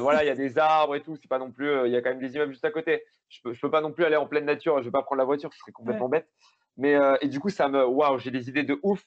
voilà, 0.00 0.24
il 0.24 0.26
y 0.26 0.30
a 0.30 0.36
des 0.36 0.58
arbres 0.58 0.94
et 0.94 1.02
tout. 1.02 1.16
C'est 1.16 1.28
pas 1.28 1.38
non 1.38 1.50
plus. 1.50 1.86
Il 1.86 1.92
y 1.92 1.96
a 1.96 2.02
quand 2.02 2.10
même 2.10 2.20
des 2.20 2.34
immeubles 2.34 2.52
juste 2.52 2.64
à 2.64 2.70
côté. 2.70 3.02
Je 3.28 3.40
peux, 3.42 3.52
je 3.52 3.60
peux 3.60 3.70
pas 3.70 3.80
non 3.80 3.92
plus 3.92 4.04
aller 4.04 4.16
en 4.16 4.26
pleine 4.26 4.44
nature. 4.44 4.78
Je 4.78 4.84
vais 4.84 4.90
pas 4.90 5.02
prendre 5.02 5.18
la 5.18 5.24
voiture. 5.24 5.52
Ce 5.52 5.58
serait 5.58 5.72
complètement 5.72 6.08
bête. 6.08 6.28
Mais, 6.76 6.94
euh, 6.94 7.16
et 7.20 7.28
du 7.28 7.40
coup, 7.40 7.48
ça 7.48 7.68
me. 7.68 7.84
Waouh, 7.84 8.18
j'ai 8.18 8.30
des 8.30 8.48
idées 8.48 8.62
de 8.62 8.78
ouf. 8.82 9.04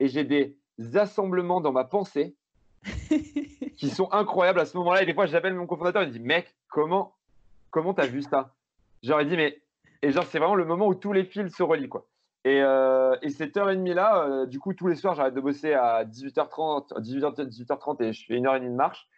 et 0.00 0.08
j'ai 0.08 0.24
des 0.24 0.56
assemblements 0.94 1.60
dans 1.60 1.72
ma 1.72 1.84
pensée 1.84 2.34
qui 3.76 3.90
sont 3.90 4.10
incroyables 4.12 4.60
à 4.60 4.66
ce 4.66 4.76
moment-là. 4.78 5.02
Et 5.02 5.06
des 5.06 5.14
fois, 5.14 5.26
j'appelle 5.26 5.54
mon 5.54 5.66
cofondateur, 5.66 6.02
il 6.02 6.08
me 6.08 6.12
dit 6.12 6.20
Mec, 6.20 6.54
comment 6.68 7.14
comment 7.70 7.94
t'as 7.94 8.06
vu 8.06 8.22
ça? 8.22 8.54
J'aurais 9.02 9.24
dit 9.24 9.36
Mais. 9.36 9.58
Et 10.02 10.10
genre, 10.10 10.24
c'est 10.24 10.38
vraiment 10.38 10.54
le 10.56 10.64
moment 10.64 10.86
où 10.86 10.94
tous 10.94 11.12
les 11.12 11.24
fils 11.24 11.54
se 11.54 11.62
relient, 11.62 11.88
quoi. 11.88 12.06
Et, 12.44 12.60
euh, 12.60 13.16
et 13.22 13.30
cette 13.30 13.56
heure 13.56 13.70
et 13.70 13.76
demie 13.76 13.94
là, 13.94 14.24
euh, 14.24 14.46
du 14.46 14.58
coup, 14.58 14.74
tous 14.74 14.88
les 14.88 14.96
soirs, 14.96 15.14
j'arrête 15.14 15.34
de 15.34 15.40
bosser 15.40 15.74
à 15.74 16.04
18h30, 16.04 17.00
18h, 17.00 17.48
18h30 17.48 18.02
et 18.02 18.12
je 18.12 18.26
fais 18.26 18.34
une 18.34 18.46
heure 18.46 18.56
et 18.56 18.58
demie 18.58 18.72
de 18.72 18.76
marche. 18.76 19.08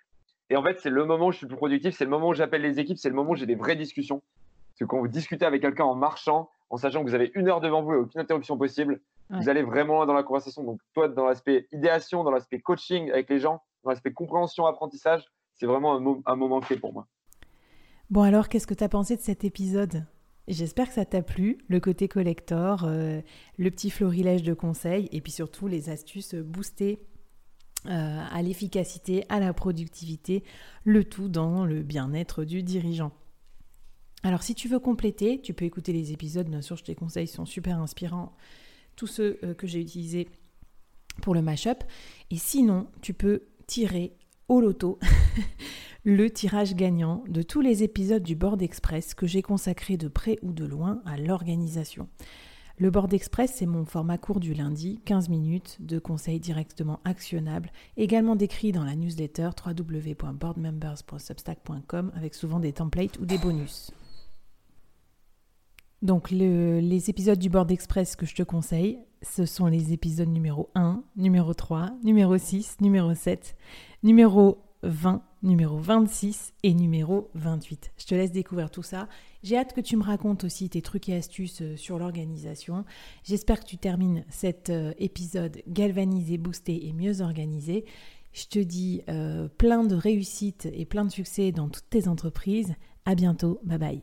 Et 0.50 0.56
en 0.56 0.62
fait, 0.62 0.78
c'est 0.78 0.90
le 0.90 1.06
moment 1.06 1.28
où 1.28 1.32
je 1.32 1.38
suis 1.38 1.46
le 1.46 1.48
plus 1.48 1.56
productif, 1.56 1.96
c'est 1.96 2.04
le 2.04 2.10
moment 2.10 2.28
où 2.28 2.34
j'appelle 2.34 2.60
les 2.60 2.78
équipes, 2.78 2.98
c'est 2.98 3.08
le 3.08 3.14
moment 3.14 3.30
où 3.30 3.34
j'ai 3.34 3.46
des 3.46 3.54
vraies 3.54 3.76
discussions. 3.76 4.18
Parce 4.18 4.80
que 4.80 4.84
quand 4.84 4.98
vous 4.98 5.08
discutez 5.08 5.46
avec 5.46 5.62
quelqu'un 5.62 5.84
en 5.84 5.94
marchant, 5.94 6.50
en 6.68 6.76
sachant 6.76 7.02
que 7.02 7.08
vous 7.08 7.14
avez 7.14 7.32
une 7.34 7.48
heure 7.48 7.60
devant 7.60 7.82
vous 7.82 7.92
et 7.94 7.96
aucune 7.96 8.20
interruption 8.20 8.58
possible, 8.58 9.00
vous 9.30 9.48
allez 9.48 9.62
vraiment 9.62 10.04
dans 10.04 10.12
la 10.12 10.22
conversation. 10.22 10.62
Donc, 10.62 10.80
toi, 10.92 11.08
dans 11.08 11.24
l'aspect 11.24 11.66
idéation, 11.72 12.24
dans 12.24 12.30
l'aspect 12.30 12.60
coaching 12.60 13.10
avec 13.10 13.30
les 13.30 13.38
gens, 13.38 13.62
dans 13.84 13.90
l'aspect 13.90 14.12
compréhension, 14.12 14.66
apprentissage, 14.66 15.24
c'est 15.54 15.66
vraiment 15.66 15.96
un, 15.96 16.20
un 16.26 16.36
moment 16.36 16.60
clé 16.60 16.76
pour 16.76 16.92
moi. 16.92 17.06
Bon, 18.10 18.22
alors, 18.22 18.48
qu'est-ce 18.48 18.66
que 18.66 18.74
tu 18.74 18.84
as 18.84 18.88
pensé 18.88 19.16
de 19.16 19.22
cet 19.22 19.44
épisode? 19.44 20.04
J'espère 20.46 20.88
que 20.88 20.94
ça 20.94 21.06
t'a 21.06 21.22
plu, 21.22 21.58
le 21.68 21.80
côté 21.80 22.06
collector, 22.06 22.84
euh, 22.84 23.22
le 23.56 23.70
petit 23.70 23.90
florilège 23.90 24.42
de 24.42 24.52
conseils 24.52 25.08
et 25.10 25.20
puis 25.20 25.32
surtout 25.32 25.68
les 25.68 25.88
astuces 25.88 26.34
boostées 26.34 27.00
euh, 27.86 28.24
à 28.30 28.42
l'efficacité, 28.42 29.24
à 29.28 29.40
la 29.40 29.54
productivité, 29.54 30.42
le 30.84 31.04
tout 31.04 31.28
dans 31.28 31.64
le 31.64 31.82
bien-être 31.82 32.44
du 32.44 32.62
dirigeant. 32.62 33.12
Alors 34.22 34.42
si 34.42 34.54
tu 34.54 34.68
veux 34.68 34.78
compléter, 34.78 35.40
tu 35.40 35.54
peux 35.54 35.64
écouter 35.64 35.92
les 35.92 36.12
épisodes, 36.12 36.48
bien 36.48 36.62
sûr, 36.62 36.76
je 36.76 36.84
tes 36.84 36.94
conseils 36.94 37.26
sont 37.26 37.46
super 37.46 37.78
inspirants, 37.78 38.34
tous 38.96 39.06
ceux 39.06 39.38
euh, 39.44 39.54
que 39.54 39.66
j'ai 39.66 39.80
utilisés 39.80 40.28
pour 41.22 41.34
le 41.34 41.42
mashup. 41.42 41.84
Et 42.30 42.36
sinon, 42.36 42.88
tu 43.00 43.14
peux 43.14 43.44
tirer 43.66 44.16
au 44.48 44.60
loto 44.60 44.98
le 46.04 46.30
tirage 46.30 46.74
gagnant 46.74 47.24
de 47.28 47.40
tous 47.40 47.62
les 47.62 47.82
épisodes 47.82 48.22
du 48.22 48.36
Board 48.36 48.60
Express 48.60 49.14
que 49.14 49.26
j'ai 49.26 49.40
consacré 49.40 49.96
de 49.96 50.08
près 50.08 50.38
ou 50.42 50.52
de 50.52 50.66
loin 50.66 51.00
à 51.06 51.16
l'organisation. 51.16 52.08
Le 52.76 52.90
Board 52.90 53.14
Express, 53.14 53.52
c'est 53.54 53.66
mon 53.66 53.86
format 53.86 54.18
court 54.18 54.40
du 54.40 54.52
lundi, 54.52 55.00
15 55.06 55.30
minutes 55.30 55.78
de 55.80 55.98
conseils 55.98 56.40
directement 56.40 57.00
actionnables, 57.04 57.72
également 57.96 58.36
décrit 58.36 58.72
dans 58.72 58.84
la 58.84 58.96
newsletter 58.96 59.48
www.boardmembers.substack.com 59.64 62.12
avec 62.14 62.34
souvent 62.34 62.60
des 62.60 62.74
templates 62.74 63.18
ou 63.18 63.24
des 63.26 63.38
bonus. 63.38 63.90
Donc 66.02 66.30
les 66.30 67.08
épisodes 67.08 67.38
du 67.38 67.48
Board 67.48 67.70
Express 67.70 68.14
que 68.14 68.26
je 68.26 68.34
te 68.34 68.42
conseille, 68.42 68.98
ce 69.22 69.46
sont 69.46 69.68
les 69.68 69.94
épisodes 69.94 70.28
numéro 70.28 70.68
1, 70.74 71.02
numéro 71.16 71.54
3, 71.54 71.92
numéro 72.02 72.36
6, 72.36 72.82
numéro 72.82 73.14
7, 73.14 73.56
numéro 74.02 74.58
20, 74.82 75.22
numéro 75.44 75.78
26 75.78 76.52
et 76.62 76.74
numéro 76.74 77.30
28. 77.34 77.92
Je 77.96 78.06
te 78.06 78.14
laisse 78.14 78.32
découvrir 78.32 78.70
tout 78.70 78.82
ça. 78.82 79.08
J'ai 79.42 79.56
hâte 79.56 79.74
que 79.74 79.80
tu 79.80 79.96
me 79.96 80.02
racontes 80.02 80.42
aussi 80.42 80.68
tes 80.68 80.82
trucs 80.82 81.08
et 81.08 81.14
astuces 81.14 81.62
euh, 81.62 81.76
sur 81.76 81.98
l'organisation. 81.98 82.84
J'espère 83.22 83.60
que 83.60 83.66
tu 83.66 83.76
termines 83.76 84.24
cet 84.30 84.70
euh, 84.70 84.92
épisode 84.98 85.62
galvanisé, 85.68 86.38
boosté 86.38 86.88
et 86.88 86.92
mieux 86.92 87.20
organisé. 87.20 87.84
Je 88.32 88.46
te 88.46 88.58
dis 88.58 89.02
euh, 89.08 89.46
plein 89.46 89.84
de 89.84 89.94
réussites 89.94 90.66
et 90.72 90.86
plein 90.86 91.04
de 91.04 91.10
succès 91.10 91.52
dans 91.52 91.68
toutes 91.68 91.88
tes 91.88 92.08
entreprises. 92.08 92.74
À 93.04 93.14
bientôt. 93.14 93.60
Bye 93.62 93.78
bye. 93.78 94.02